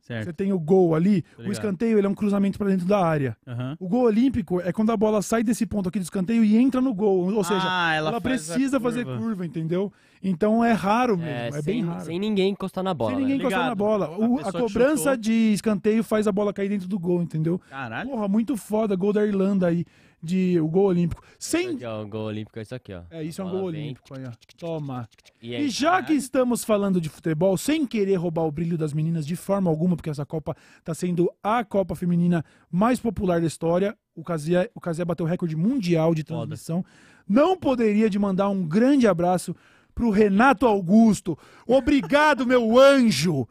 [0.08, 0.36] você Certo.
[0.36, 3.36] tem o gol ali, o escanteio ele é um cruzamento pra dentro da área.
[3.46, 3.76] Aham.
[3.78, 6.80] O gol olímpico é quando a bola sai desse ponto aqui do escanteio e entra
[6.80, 7.32] no gol.
[7.34, 9.20] Ou seja, Ah, ela, ela faz a precisa fazer curva.
[9.20, 9.92] curva, entendeu?
[10.22, 12.00] Então é raro mesmo, É, é, sem, bem raro.
[12.04, 13.10] sem ninguém encostar na bola.
[13.12, 13.40] Sem ninguém né?
[13.42, 13.78] encostar na Ligado.
[13.78, 14.06] bola.
[14.06, 17.60] A O- a que cobrança de escanteio faz a bola cair dentro do gol, entendeu?
[17.70, 18.10] Caralho.
[18.10, 19.84] Porra, muito foda, gol da Irlanda aí,
[20.22, 21.22] de o gol olímpico.
[21.38, 21.70] Sem.
[21.76, 23.02] aqui, ó, o gol olímpico é isso aqui, ó.
[23.10, 24.18] É, isso é um gol vem, olímpico.
[24.18, 24.32] aí, ó.
[24.58, 25.08] Toma.
[25.40, 28.92] E, E aí, já que estamos falando de futebol, sem querer roubar o brilho das
[28.92, 33.46] meninas de forma alguma, porque essa Copa está sendo a Copa Feminina mais popular da
[33.46, 36.38] história, o Cazé, o Cazé bateu o recorde mundial de Foda.
[36.40, 36.84] transmissão.
[37.28, 39.54] Não poderia de mandar um grande abraço
[39.94, 41.38] pro Renato Augusto.
[41.66, 43.46] Obrigado, meu anjo.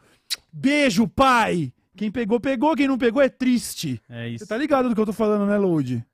[0.51, 1.71] Beijo, pai.
[1.95, 2.75] Quem pegou, pegou.
[2.75, 3.99] Quem não pegou é triste.
[4.09, 4.47] É Você isso.
[4.47, 6.05] tá ligado do que eu tô falando, né, Load?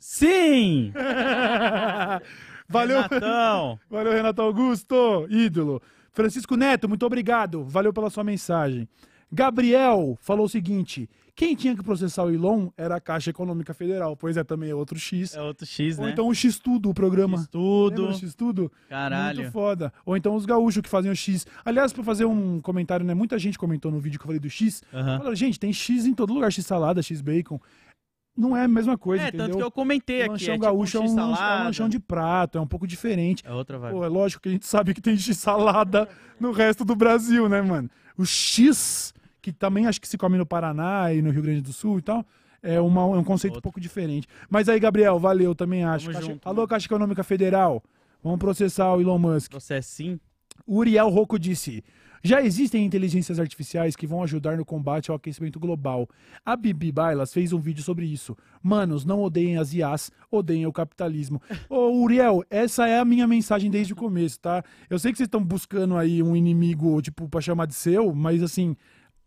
[0.00, 0.92] Sim!
[2.68, 3.02] Valeu.
[3.02, 3.78] Renatão!
[3.90, 5.82] Valeu, Renato Augusto, ídolo.
[6.12, 7.62] Francisco Neto, muito obrigado.
[7.64, 8.88] Valeu pela sua mensagem.
[9.30, 14.16] Gabriel falou o seguinte: quem tinha que processar o Ilon era a Caixa Econômica Federal.
[14.16, 15.34] Pois é, também é outro X.
[15.34, 16.12] É outro X, Ou né?
[16.12, 17.38] então o X Tudo, o programa.
[17.38, 18.02] Fiz tudo.
[18.02, 18.72] Lembra do X Tudo?
[18.88, 19.40] Caralho.
[19.42, 19.92] Muito foda.
[20.04, 21.46] Ou então os gaúchos que fazem o X.
[21.64, 23.14] Aliás, pra fazer um comentário, né?
[23.14, 24.82] Muita gente comentou no vídeo que eu falei do X.
[24.92, 25.18] Aham.
[25.18, 27.60] Falaram, gente, tem X em todo lugar, X salada, X bacon.
[28.40, 29.46] Não é a mesma coisa, É, entendeu?
[29.46, 30.30] tanto que eu comentei o aqui.
[30.32, 31.64] lanchão é gaúcho tipo um é, um é um X-salada.
[31.64, 33.42] lanchão de prato, é um pouco diferente.
[33.46, 33.92] É outra vibe.
[33.94, 36.08] Pô, é lógico que a gente sabe que tem X salada
[36.40, 37.90] no resto do Brasil, né, mano?
[38.16, 39.12] O X,
[39.42, 42.02] que também acho que se come no Paraná e no Rio Grande do Sul e
[42.02, 42.24] tal,
[42.62, 43.62] é, uma- é um conceito um Outro.
[43.62, 44.26] pouco diferente.
[44.48, 46.06] Mas aí, Gabriel, valeu, também acho.
[46.10, 46.66] Caixa- junto, Alô.
[46.66, 47.82] Caixa Econômica Federal,
[48.22, 49.50] vamos processar o Elon Musk.
[49.50, 50.20] Processo sim.
[50.66, 51.82] O Uriel Rocco disse:
[52.22, 56.06] Já existem inteligências artificiais que vão ajudar no combate ao aquecimento global.
[56.44, 58.36] A Bibi Bailas fez um vídeo sobre isso.
[58.62, 61.40] Manos, não odeiem as IAs, odeiem o capitalismo.
[61.68, 64.62] Ô, Uriel, essa é a minha mensagem desde o começo, tá?
[64.90, 68.42] Eu sei que vocês estão buscando aí um inimigo, tipo, pra chamar de seu, mas
[68.42, 68.76] assim,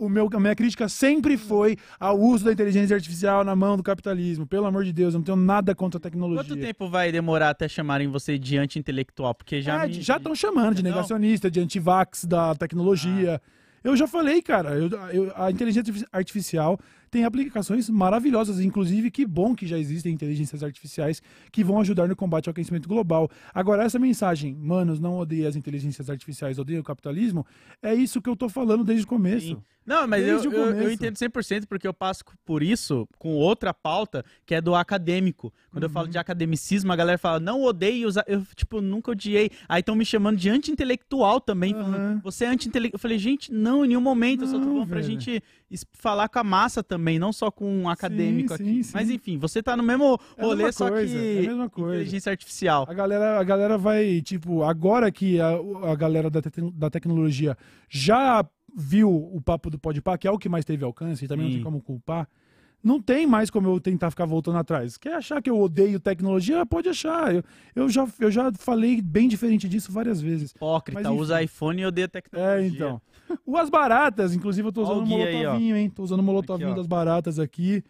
[0.05, 3.83] o meu, a minha crítica sempre foi ao uso da inteligência artificial na mão do
[3.83, 4.45] capitalismo.
[4.45, 6.43] Pelo amor de Deus, eu não tenho nada contra a tecnologia.
[6.43, 9.33] Quanto tempo vai demorar até chamarem você de anti-intelectual?
[9.35, 9.83] Porque já.
[9.83, 13.41] É, me- já estão chamando de negacionista, de antivax da tecnologia.
[13.83, 16.79] Eu já falei, cara, eu- eu- a inteligência artifici- artificial
[17.13, 22.15] tem aplicações maravilhosas, inclusive que bom que já existem inteligências artificiais que vão ajudar no
[22.15, 23.29] combate ao aquecimento global.
[23.53, 27.45] Agora, essa mensagem, manos, não odeiem as inteligências artificiais, odeiem o capitalismo,
[27.81, 29.47] é isso que eu tô falando desde o começo.
[29.47, 29.57] Sim.
[29.85, 34.23] Não, mas eu, eu, eu entendo 100% porque eu passo por isso com outra pauta
[34.45, 35.53] que é do acadêmico.
[35.71, 36.11] Quando eu falo Uhum.
[36.11, 38.17] de academicismo, a galera fala, não odeio os.
[38.17, 39.49] a-" Eu, tipo, nunca odiei.
[39.67, 41.73] Aí estão me chamando de anti-intelectual também.
[41.73, 42.21] falando, Aham.
[42.23, 42.95] Você é anti-intelectual.
[42.97, 44.43] Eu falei, gente, não, em nenhum momento.
[44.43, 45.11] eu só tô Não, falando pra velho.
[45.11, 45.41] gente es-
[45.93, 48.83] falar com a massa também, não só com um acadêmico sim, aqui.
[48.83, 48.91] sim.
[48.93, 51.69] Mas enfim, você tá no mesmo É rolê, mesma só coisa, que é a mesma
[51.69, 51.95] coisa.
[51.95, 52.85] inteligência artificial.
[52.87, 55.49] A galera, a galera vai, tipo, agora que a,
[55.91, 57.57] a galera da, te- da tecnologia
[57.89, 58.45] já
[58.75, 61.51] viu o papo do Podpah, que é o que mais teve alcance, e também não
[61.51, 61.57] Sim.
[61.57, 62.27] tem como culpar,
[62.83, 64.97] não tem mais como eu tentar ficar voltando atrás.
[64.97, 66.65] Quer achar que eu odeio tecnologia?
[66.65, 67.33] Pode achar.
[67.33, 67.43] Eu,
[67.75, 70.51] eu, já, eu já falei bem diferente disso várias vezes.
[70.51, 72.61] Hipócrita, Mas, usa iPhone e odeia tecnologia.
[72.61, 73.01] É, então.
[73.55, 75.89] As Baratas, inclusive eu tô usando o um guia aí, molotovinho, hein?
[75.89, 77.83] Tô usando um molotovinho Aqui, das baratas aqui.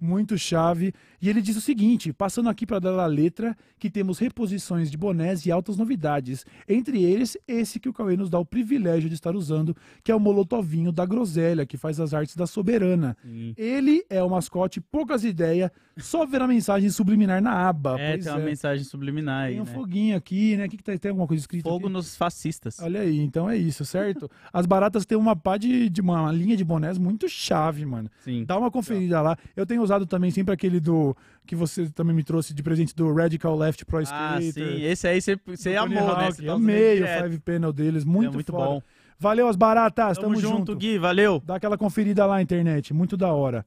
[0.00, 0.92] Muito chave.
[1.20, 4.96] E ele diz o seguinte: passando aqui para dar a letra, que temos reposições de
[4.96, 6.44] bonés e altas novidades.
[6.68, 10.14] Entre eles, esse que o Cauê nos dá o privilégio de estar usando, que é
[10.14, 13.16] o molotovinho da Groselha, que faz as artes da Soberana.
[13.22, 13.54] Sim.
[13.56, 17.98] Ele é o mascote, poucas ideias, só ver a mensagem subliminar na aba.
[17.98, 18.44] É, pois tem uma é.
[18.44, 19.72] mensagem subliminar aí, Tem um né?
[19.72, 20.66] foguinho aqui, né?
[20.66, 21.68] O que, que tá, tem alguma coisa escrita?
[21.68, 21.92] Fogo aqui?
[21.92, 22.78] nos fascistas.
[22.80, 24.30] Olha aí, então é isso, certo?
[24.52, 28.08] As baratas têm uma pá de, de uma, uma linha de bonés muito chave, mano.
[28.20, 28.44] Sim.
[28.44, 29.36] Dá uma conferida lá.
[29.56, 31.07] Eu tenho usado também sempre aquele do
[31.46, 34.52] que você também me trouxe de presente do Radical Left Pro Ah, Skater.
[34.52, 34.82] sim.
[34.82, 36.24] Esse aí você, amou, né?
[36.26, 36.36] Hawk.
[36.36, 37.06] Você tá Amei o.
[37.22, 38.64] Five Panel deles, muito, é muito foda.
[38.64, 38.82] bom.
[39.18, 40.96] Valeu as baratas, Tamo, tamo, junto, Gui.
[40.98, 41.42] Valeu.
[41.44, 43.66] Dá aquela conferida lá na internet, muito da hora.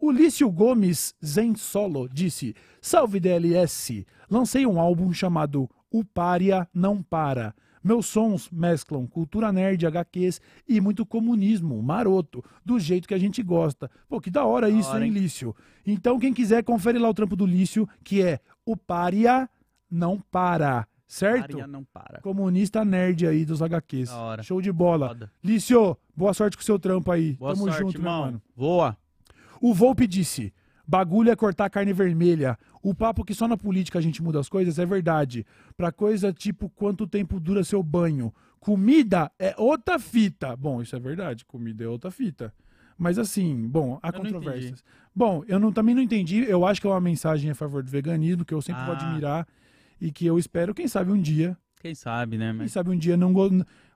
[0.00, 4.06] O Lício Gomes Zen Solo disse: Salve DLS!
[4.30, 7.54] Lancei um álbum chamado O Pária Não Para.
[7.88, 13.42] Meus sons mesclam cultura nerd, HQs e muito comunismo, maroto, do jeito que a gente
[13.42, 13.90] gosta.
[14.06, 15.10] Pô, que da hora isso, hora, hein?
[15.10, 15.56] Lício?
[15.86, 19.48] Então, quem quiser, confere lá o trampo do Lício, que é O Pária
[19.90, 21.52] Não Para, certo?
[21.52, 22.20] Maria não para.
[22.20, 24.10] Comunista nerd aí dos HQs.
[24.10, 24.42] Da hora.
[24.42, 25.08] Show de bola.
[25.08, 25.32] Foda.
[25.42, 27.36] Lício, boa sorte com o seu trampo aí.
[27.36, 28.20] Boa Tamo sorte, junto, irmão.
[28.26, 28.42] mano.
[28.54, 28.98] Voa.
[29.62, 30.52] O Volpe disse:
[30.86, 32.58] bagulho é cortar carne vermelha.
[32.88, 35.44] O papo que só na política a gente muda as coisas é verdade.
[35.76, 38.32] Pra coisa tipo quanto tempo dura seu banho.
[38.58, 40.56] Comida é outra fita.
[40.56, 41.44] Bom, isso é verdade.
[41.44, 42.52] Comida é outra fita.
[42.96, 44.82] Mas assim, bom, há Eu controvérsias.
[45.14, 46.44] Bom, eu não- também não entendi.
[46.48, 48.96] Eu acho que é uma mensagem a favor do veganismo, que eu sempre vou Ah.
[48.98, 49.46] admirar.
[50.00, 52.48] E que eu espero, quem sabe um dia, Quem sabe, né?
[52.50, 52.72] quem Mas...
[52.72, 53.32] sabe um dia não.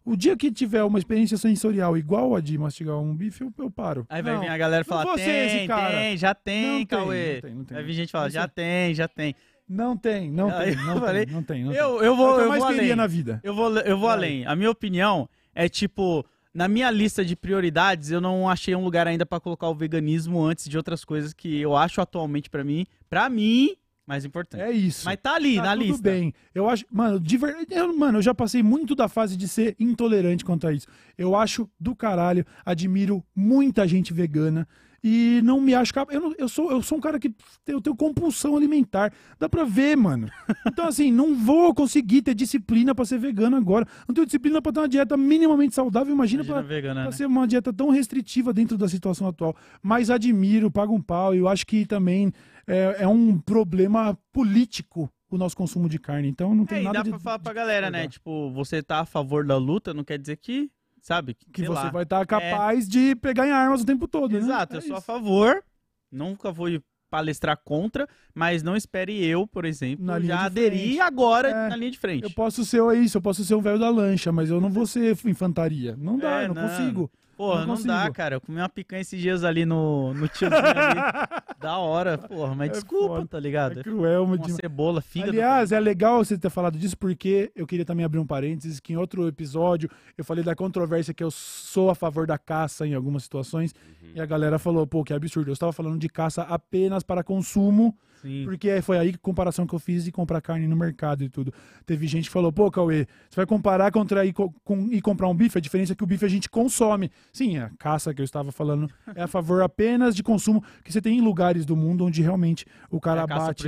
[0.04, 3.70] O dia que tiver uma experiência sensorial igual a de mastigar um bife, eu, eu
[3.70, 4.04] paro.
[4.08, 7.34] Aí vai Não, vir a galera falar, tem, tem, já tem, Não tem, Cauê.
[7.34, 7.74] não tem, não tem.
[7.76, 9.34] Vai vir gente falar, já tem, já tem.
[9.68, 12.06] Não tem, não tem, não falei, tem, não tem, não Eu, tem.
[12.08, 12.96] eu É vou, que eu eu mais vou além.
[12.96, 13.40] na vida.
[13.44, 14.16] Eu vou, eu vou Vai.
[14.16, 14.46] além.
[14.46, 19.06] A minha opinião é tipo, na minha lista de prioridades, eu não achei um lugar
[19.06, 22.84] ainda pra colocar o veganismo antes de outras coisas que eu acho atualmente pra mim,
[23.08, 23.76] pra mim,
[24.06, 24.60] mais importante.
[24.62, 25.04] É isso.
[25.04, 26.02] Mas tá ali, Tá na tudo lista.
[26.02, 26.34] bem.
[26.54, 29.76] Eu acho, mano, de verdade, eu, mano, eu já passei muito da fase de ser
[29.78, 30.86] intolerante quanto a isso.
[31.16, 34.66] Eu acho do caralho, admiro muita gente vegana
[35.04, 36.14] e não me acho capaz.
[36.14, 37.34] Eu, não- eu sou, eu sou um cara que
[37.66, 39.12] eu tenho compulsão alimentar.
[39.38, 40.28] Dá pra ver, mano.
[40.72, 43.86] Então, assim, não vou conseguir ter disciplina pra ser vegano agora.
[44.08, 46.12] Não tenho disciplina pra ter uma dieta minimamente saudável.
[46.14, 47.16] Imagina, Imagina pra, vegana, pra né?
[47.16, 49.54] ser uma dieta tão restritiva dentro da situação atual.
[49.82, 51.34] Mas admiro, pago um pau.
[51.34, 52.32] E eu acho que também
[52.66, 56.28] é, é um problema político o nosso consumo de carne.
[56.28, 58.06] Então não tem É, e nada dá de, pra falar pra galera, né?
[58.08, 60.70] Tipo, você tá a favor da luta, não quer dizer que,
[61.02, 61.34] sabe?
[61.52, 61.90] que sei você lá.
[61.90, 64.32] vai estar capaz de pegar em armas o tempo todo.
[64.32, 64.38] né?
[64.38, 65.06] Exato, É eu sou a isso.
[65.06, 65.62] favor.
[66.10, 66.68] Nunca vou
[67.10, 71.76] palestrar contra, mas não espere eu, por exemplo, Na já de aderir agora É, na
[71.76, 72.22] linha de frente.
[72.24, 74.86] Eu posso ser isso, eu posso ser um velho da lancha, mas eu não vou
[74.86, 75.94] ser infantaria.
[75.98, 76.68] Não dá, É, eu não, não.
[76.68, 77.10] consigo.
[77.42, 78.36] Porra, não não, dá, cara.
[78.36, 81.00] Eu comi uma picanha esses dias ali no, no tiozinho ali.
[81.58, 82.54] da hora, porra.
[82.54, 83.26] Mas É desculpa, foda.
[83.26, 83.80] tá ligado?
[83.80, 85.32] É cruel, Uma cebola, fígado.
[85.32, 88.92] Aliás, é legal você ter falado disso, porque eu queria também abrir um parênteses, que
[88.92, 92.94] em outro episódio eu falei da controvérsia que eu sou a favor da caça em
[92.94, 93.74] algumas situações,
[94.14, 97.96] e a galera falou, pô, que absurdo, eu estava falando de caça apenas para consumo
[98.22, 98.44] Sim.
[98.44, 101.52] Porque foi aí que comparação que eu fiz de comprar carne no mercado e tudo.
[101.84, 105.28] Teve gente que falou, pô, Cauê, você vai comparar contra ir, co- com, ir comprar
[105.28, 105.58] um bife?
[105.58, 107.10] A diferença é que o bife a gente consome.
[107.32, 111.00] Sim, a caça que eu estava falando é a favor apenas de consumo, que você
[111.02, 113.62] tem em lugares do mundo onde realmente o cara É a caça abate,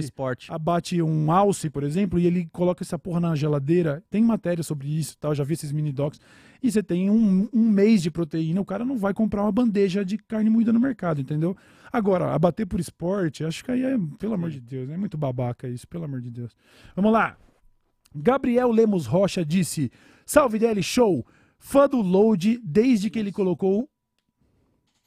[0.50, 4.02] abate um alce, por exemplo, e ele coloca essa porra na geladeira.
[4.10, 6.20] Tem matéria sobre isso e tal, já vi esses mini docs.
[6.64, 10.02] E você tem um, um mês de proteína, o cara não vai comprar uma bandeja
[10.02, 11.54] de carne moída no mercado, entendeu?
[11.92, 15.68] Agora, abater por esporte, acho que aí é, pelo amor de Deus, é muito babaca
[15.68, 16.56] isso, pelo amor de Deus.
[16.96, 17.36] Vamos lá.
[18.14, 19.92] Gabriel Lemos Rocha disse:
[20.24, 21.26] Salve DL Show!
[21.58, 23.86] Fã do Load desde que ele colocou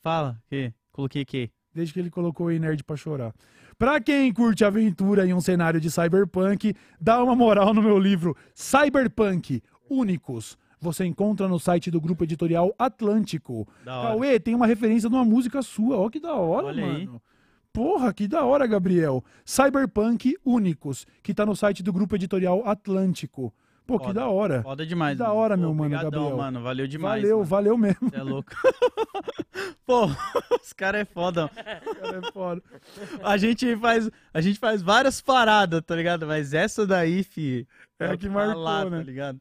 [0.04, 0.72] Fala, que?
[0.92, 1.50] Coloquei que?
[1.74, 3.34] desde que ele colocou o Nerd pra chorar.
[3.80, 8.38] Pra quem curte aventura em um cenário de cyberpunk, dá uma moral no meu livro
[8.54, 10.56] Cyberpunk Únicos.
[10.80, 13.68] Você encontra no site do grupo editorial Atlântico.
[13.84, 14.10] Da hora.
[14.10, 15.98] Cauê, tem uma referência numa música sua.
[15.98, 17.06] Ó, que da hora, Olha aí.
[17.08, 17.22] mano.
[17.74, 19.24] Porra, que da hora, Gabriel.
[19.46, 23.54] Cyberpunk Únicos, que tá no site do grupo editorial Atlântico.
[23.86, 24.20] Pô, que Foda.
[24.20, 24.64] da hora.
[24.64, 25.14] Foda demais.
[25.14, 25.40] Que da mano.
[25.40, 26.38] hora, Pô, meu mano, obrigadão, Gabriel.
[26.38, 26.62] mano.
[26.62, 27.22] Valeu demais.
[27.22, 27.50] valeu, mano.
[27.50, 28.10] valeu mesmo.
[28.10, 28.52] Cê é louco.
[29.86, 30.06] Pô,
[30.62, 31.50] os caras é foda.
[31.56, 32.62] Cara, é foda.
[33.24, 36.28] A gente faz, a gente faz várias paradas, tá ligado?
[36.28, 37.66] Mas essa daí, fi,
[37.98, 38.98] É o que tá marcou, né?
[38.98, 39.40] Tá ligado?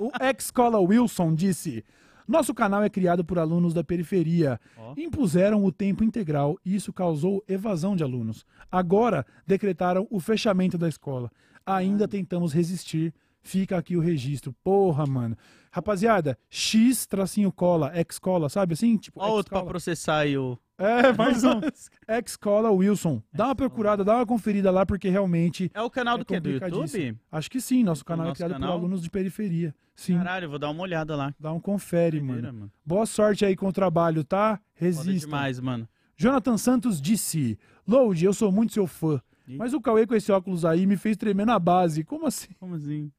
[0.00, 1.84] O ex-cola Wilson disse:
[2.26, 4.60] Nosso canal é criado por alunos da periferia.
[4.76, 4.94] Ó.
[4.96, 8.46] Impuseram o tempo integral e isso causou evasão de alunos.
[8.70, 11.30] Agora decretaram o fechamento da escola.
[11.64, 13.12] Ainda tentamos resistir.
[13.44, 14.54] Fica aqui o registro.
[14.64, 15.36] Porra, mano.
[15.70, 18.96] Rapaziada, X tracinho cola, ex-cola, sabe assim?
[18.96, 20.58] Tipo, Ó, outro pra processar aí o.
[20.78, 21.60] É, mais um.
[22.08, 23.22] Ex-cola Wilson.
[23.32, 25.70] Dá uma procurada, dá uma conferida lá, porque realmente.
[25.74, 26.40] É o canal É do que?
[26.40, 26.50] Do.
[26.50, 27.18] YouTube?
[27.30, 28.70] Acho que sim, nosso canal é nosso criado canal?
[28.70, 29.74] por alunos de periferia.
[29.94, 30.16] Sim.
[30.16, 31.34] Caralho, vou dar uma olhada lá.
[31.38, 32.42] Dá um confere, mano.
[32.42, 32.72] mano.
[32.84, 34.56] Boa sorte aí com o trabalho, tá?
[34.56, 35.26] Foda Resista.
[35.26, 35.86] demais, mano.
[36.16, 39.20] Jonathan Santos disse: Load, eu sou muito seu fã.
[39.46, 42.02] Mas o Cauê com esse óculos aí me fez tremer na base.
[42.02, 42.54] Como assim?
[42.58, 43.12] Como assim?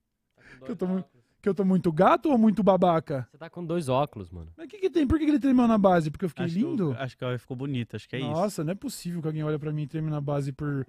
[0.66, 1.04] Que eu tô, mu-
[1.42, 3.28] que eu tô muito gato ou muito babaca?
[3.32, 4.48] Você tá com dois óculos, mano.
[4.58, 5.06] Mas o que, que tem?
[5.06, 6.10] Por que, que ele tremeu na base?
[6.10, 6.92] Porque eu fiquei Acho que lindo?
[6.94, 8.30] eu- acho que ela ficou bonita, acho que é isso.
[8.30, 10.86] Nossa, não é possível que alguém olhe pra mim e treme na base por,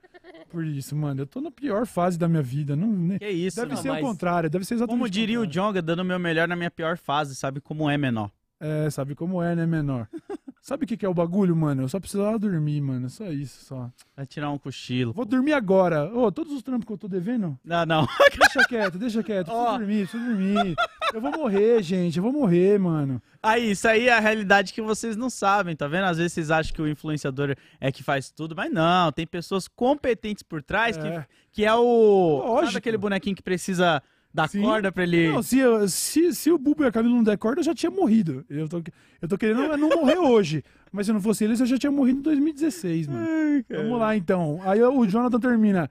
[0.49, 1.21] por isso, mano.
[1.23, 2.75] Eu tô na pior fase da minha vida.
[2.75, 3.19] Não, né?
[3.19, 3.83] Que isso, Deve mano.
[3.83, 5.69] ser mas- o contrário, deve ser exatamente Como diria o contrário.
[5.69, 8.31] Jonga, dando o meu melhor na minha pior fase, sabe como é menor.
[8.59, 10.09] É, sabe como é, né, menor?
[10.67, 11.83] sabe o que, que é o bagulho, mano?
[11.83, 13.09] Eu só precisava dormir, mano.
[13.09, 13.89] Só isso, só.
[14.17, 15.13] Vai tirar um cochilo.
[15.13, 16.13] Vou dormir agora.
[16.13, 18.07] Ô, todos os trampos que eu tô devendo, Não, não.
[18.39, 19.47] deixa quieto, deixa quieto.
[19.47, 20.75] Preciso dormir, preciso dormir.
[21.15, 22.17] Eu vou morrer, gente.
[22.17, 23.23] Eu vou morrer, mano.
[23.43, 26.05] Aí, isso aí é a realidade que vocês não sabem, tá vendo?
[26.07, 29.69] Às vezes vocês acham que o influenciador é que faz tudo, mas não, tem pessoas
[29.69, 31.27] competentes por trás que, É.
[31.53, 32.43] que é o.
[32.45, 32.67] Lógico.
[32.67, 34.03] Sabe aquele bonequinho que precisa
[34.37, 34.61] dar Sim.
[34.63, 35.29] corda pra ele.
[35.33, 37.75] Não, se, eu- se, se o Bubo e a Camila não der corda, eu já
[37.75, 38.45] tinha morrido.
[38.51, 38.83] Eu tô,
[39.23, 40.63] eu tô querendo não morrer hoje.
[40.93, 43.27] Mas se não fosse eles, eu já tinha morrido em 2016, mano.
[43.69, 44.61] Vamos lá, então.
[44.65, 45.91] Aí o Jonathan termina.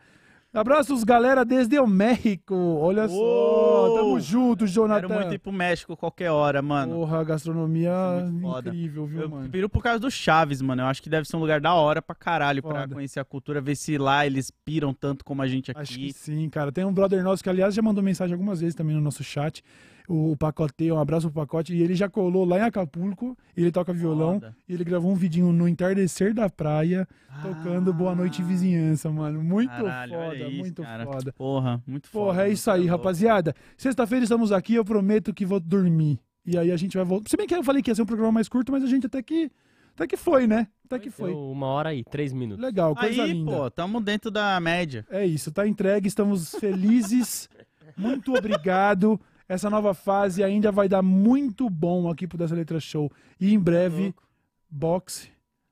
[0.55, 2.55] Abraços, galera, desde o México.
[2.55, 3.13] Olha só.
[3.13, 3.95] Uou!
[3.97, 5.07] Tamo junto, Jonathan.
[5.07, 6.93] Quero muito ir pro México qualquer hora, mano.
[6.95, 8.27] Porra, gastronomia é
[8.69, 9.49] incrível, viu, Eu mano?
[9.49, 10.81] piro por causa do Chaves, mano.
[10.83, 12.93] Eu acho que deve ser um lugar da hora pra caralho pra Foda.
[12.95, 15.81] conhecer a cultura, ver se lá eles piram tanto como a gente aqui.
[15.81, 16.71] Acho que sim, cara.
[16.71, 19.61] Tem um brother nosso que, aliás, já mandou mensagem algumas vezes também no nosso chat.
[20.07, 21.73] O Pacote, um abraço pro Pacote.
[21.75, 23.37] E ele já colou lá em Acapulco.
[23.55, 24.35] Ele toca violão.
[24.35, 24.55] Foda.
[24.67, 27.07] E ele gravou um vidinho no entardecer da praia,
[27.41, 29.43] tocando Boa Noite Vizinhança, mano.
[29.43, 29.77] Muito Ah.
[29.81, 31.05] Caralho, foda, isso, muito cara.
[31.05, 31.33] foda.
[31.33, 32.25] Porra, muito foda.
[32.25, 32.97] Porra, é isso aí, louco.
[32.97, 33.53] rapaziada.
[33.77, 36.19] Sexta-feira estamos aqui, eu prometo que vou dormir.
[36.45, 37.29] E aí a gente vai voltar.
[37.29, 39.07] Se bem que eu falei que ia ser um programa mais curto, mas a gente
[39.07, 39.51] até que.
[39.95, 40.67] Até que foi, né?
[40.85, 41.31] Até que foi.
[41.33, 42.63] Uma hora e três minutos.
[42.63, 43.49] Legal, coisa Aí, linda.
[43.51, 45.05] pô, tamo dentro da média.
[45.09, 47.49] É isso, tá entregue, estamos felizes.
[47.97, 49.19] Muito obrigado.
[49.47, 53.11] Essa nova fase ainda vai dar muito bom aqui pro Dessa Letra Show.
[53.39, 54.23] E em breve, Louco.
[54.69, 55.29] boxe,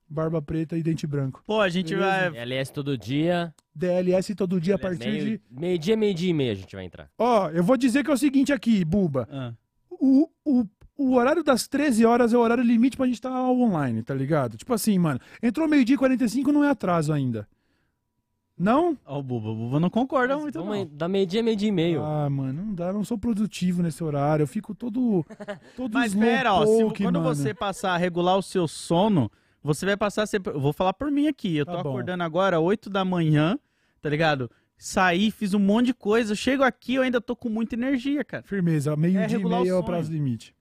[0.08, 1.44] barba preta e dente branco.
[1.46, 2.32] Pô, a gente Beleza.
[2.32, 2.38] vai.
[2.42, 3.54] LS todo dia.
[3.76, 5.42] DLS todo dia a partir meio, de.
[5.50, 7.10] Meio-dia, meio-dia e meia a gente vai entrar.
[7.18, 9.28] Ó, eu vou dizer que é o seguinte aqui, Buba.
[9.32, 9.54] Ah,
[9.90, 10.66] O, o,
[10.96, 14.56] o horário das 13 horas é o horário limite pra gente estar online, tá ligado?
[14.58, 15.20] Tipo assim, mano.
[15.42, 17.48] Entrou meio-dia e 45, não é atraso ainda.
[18.64, 18.98] Não?
[19.06, 19.50] Ó, o Buba.
[19.50, 20.90] O Buba não concorda muito, Vamos não.
[20.92, 22.04] dar meio-dia, meio-dia e meio.
[22.04, 24.44] Ah, mano, não dá, não sou produtivo nesse horário.
[24.44, 25.26] Eu fico todo.
[25.76, 27.36] todo Mas pera, ó, se, quando mano.
[27.36, 29.30] você passar a regular o seu sono,
[29.62, 30.54] você vai passar sempre.
[30.54, 31.56] eu Vou falar por mim aqui.
[31.58, 31.90] Eu Tá tô bom.
[31.90, 33.58] acordando agora, 8 da manhã,
[34.02, 34.50] tá ligado?
[34.78, 36.32] Saí, fiz um monte de coisa.
[36.32, 38.44] Eu chego aqui, eu ainda tô com muita energia, cara.
[38.44, 39.86] Firmeza, meio-dia É e regular meio é o sonho.
[39.86, 40.54] prazo limite.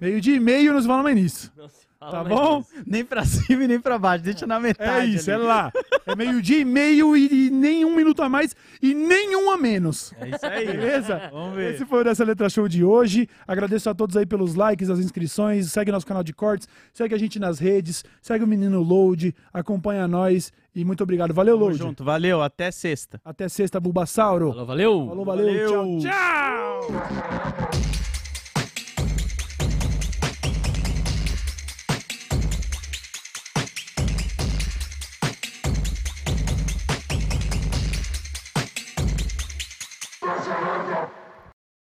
[0.00, 1.52] Meio-dia e meio, nós vamos mais nisso.
[2.00, 2.64] Tá bom?
[2.86, 5.14] Nem pra cima e nem pra baixo, deixa na É metade.
[5.16, 5.44] isso, é ali.
[5.44, 5.70] lá.
[6.06, 10.10] É meio-dia e meio e, e nem um minuto a mais e nenhum a menos.
[10.18, 10.66] É isso aí.
[10.66, 11.28] Beleza?
[11.30, 11.74] Vamos ver.
[11.74, 13.28] Esse foi o Dessa Letra Show de hoje.
[13.46, 15.70] Agradeço a todos aí pelos likes, as inscrições.
[15.70, 20.08] Segue nosso canal de cortes, segue a gente nas redes, segue o menino Load, acompanha
[20.08, 21.34] nós e muito obrigado.
[21.34, 21.78] Valeu, Tamo Load.
[21.78, 23.20] junto, valeu, até sexta.
[23.22, 24.48] Até sexta, Bulbasauro.
[24.50, 25.06] Falou, valeu!
[25.06, 25.46] Falou, valeu.
[25.46, 25.98] Valeu.
[26.00, 27.99] Tchau, tchau.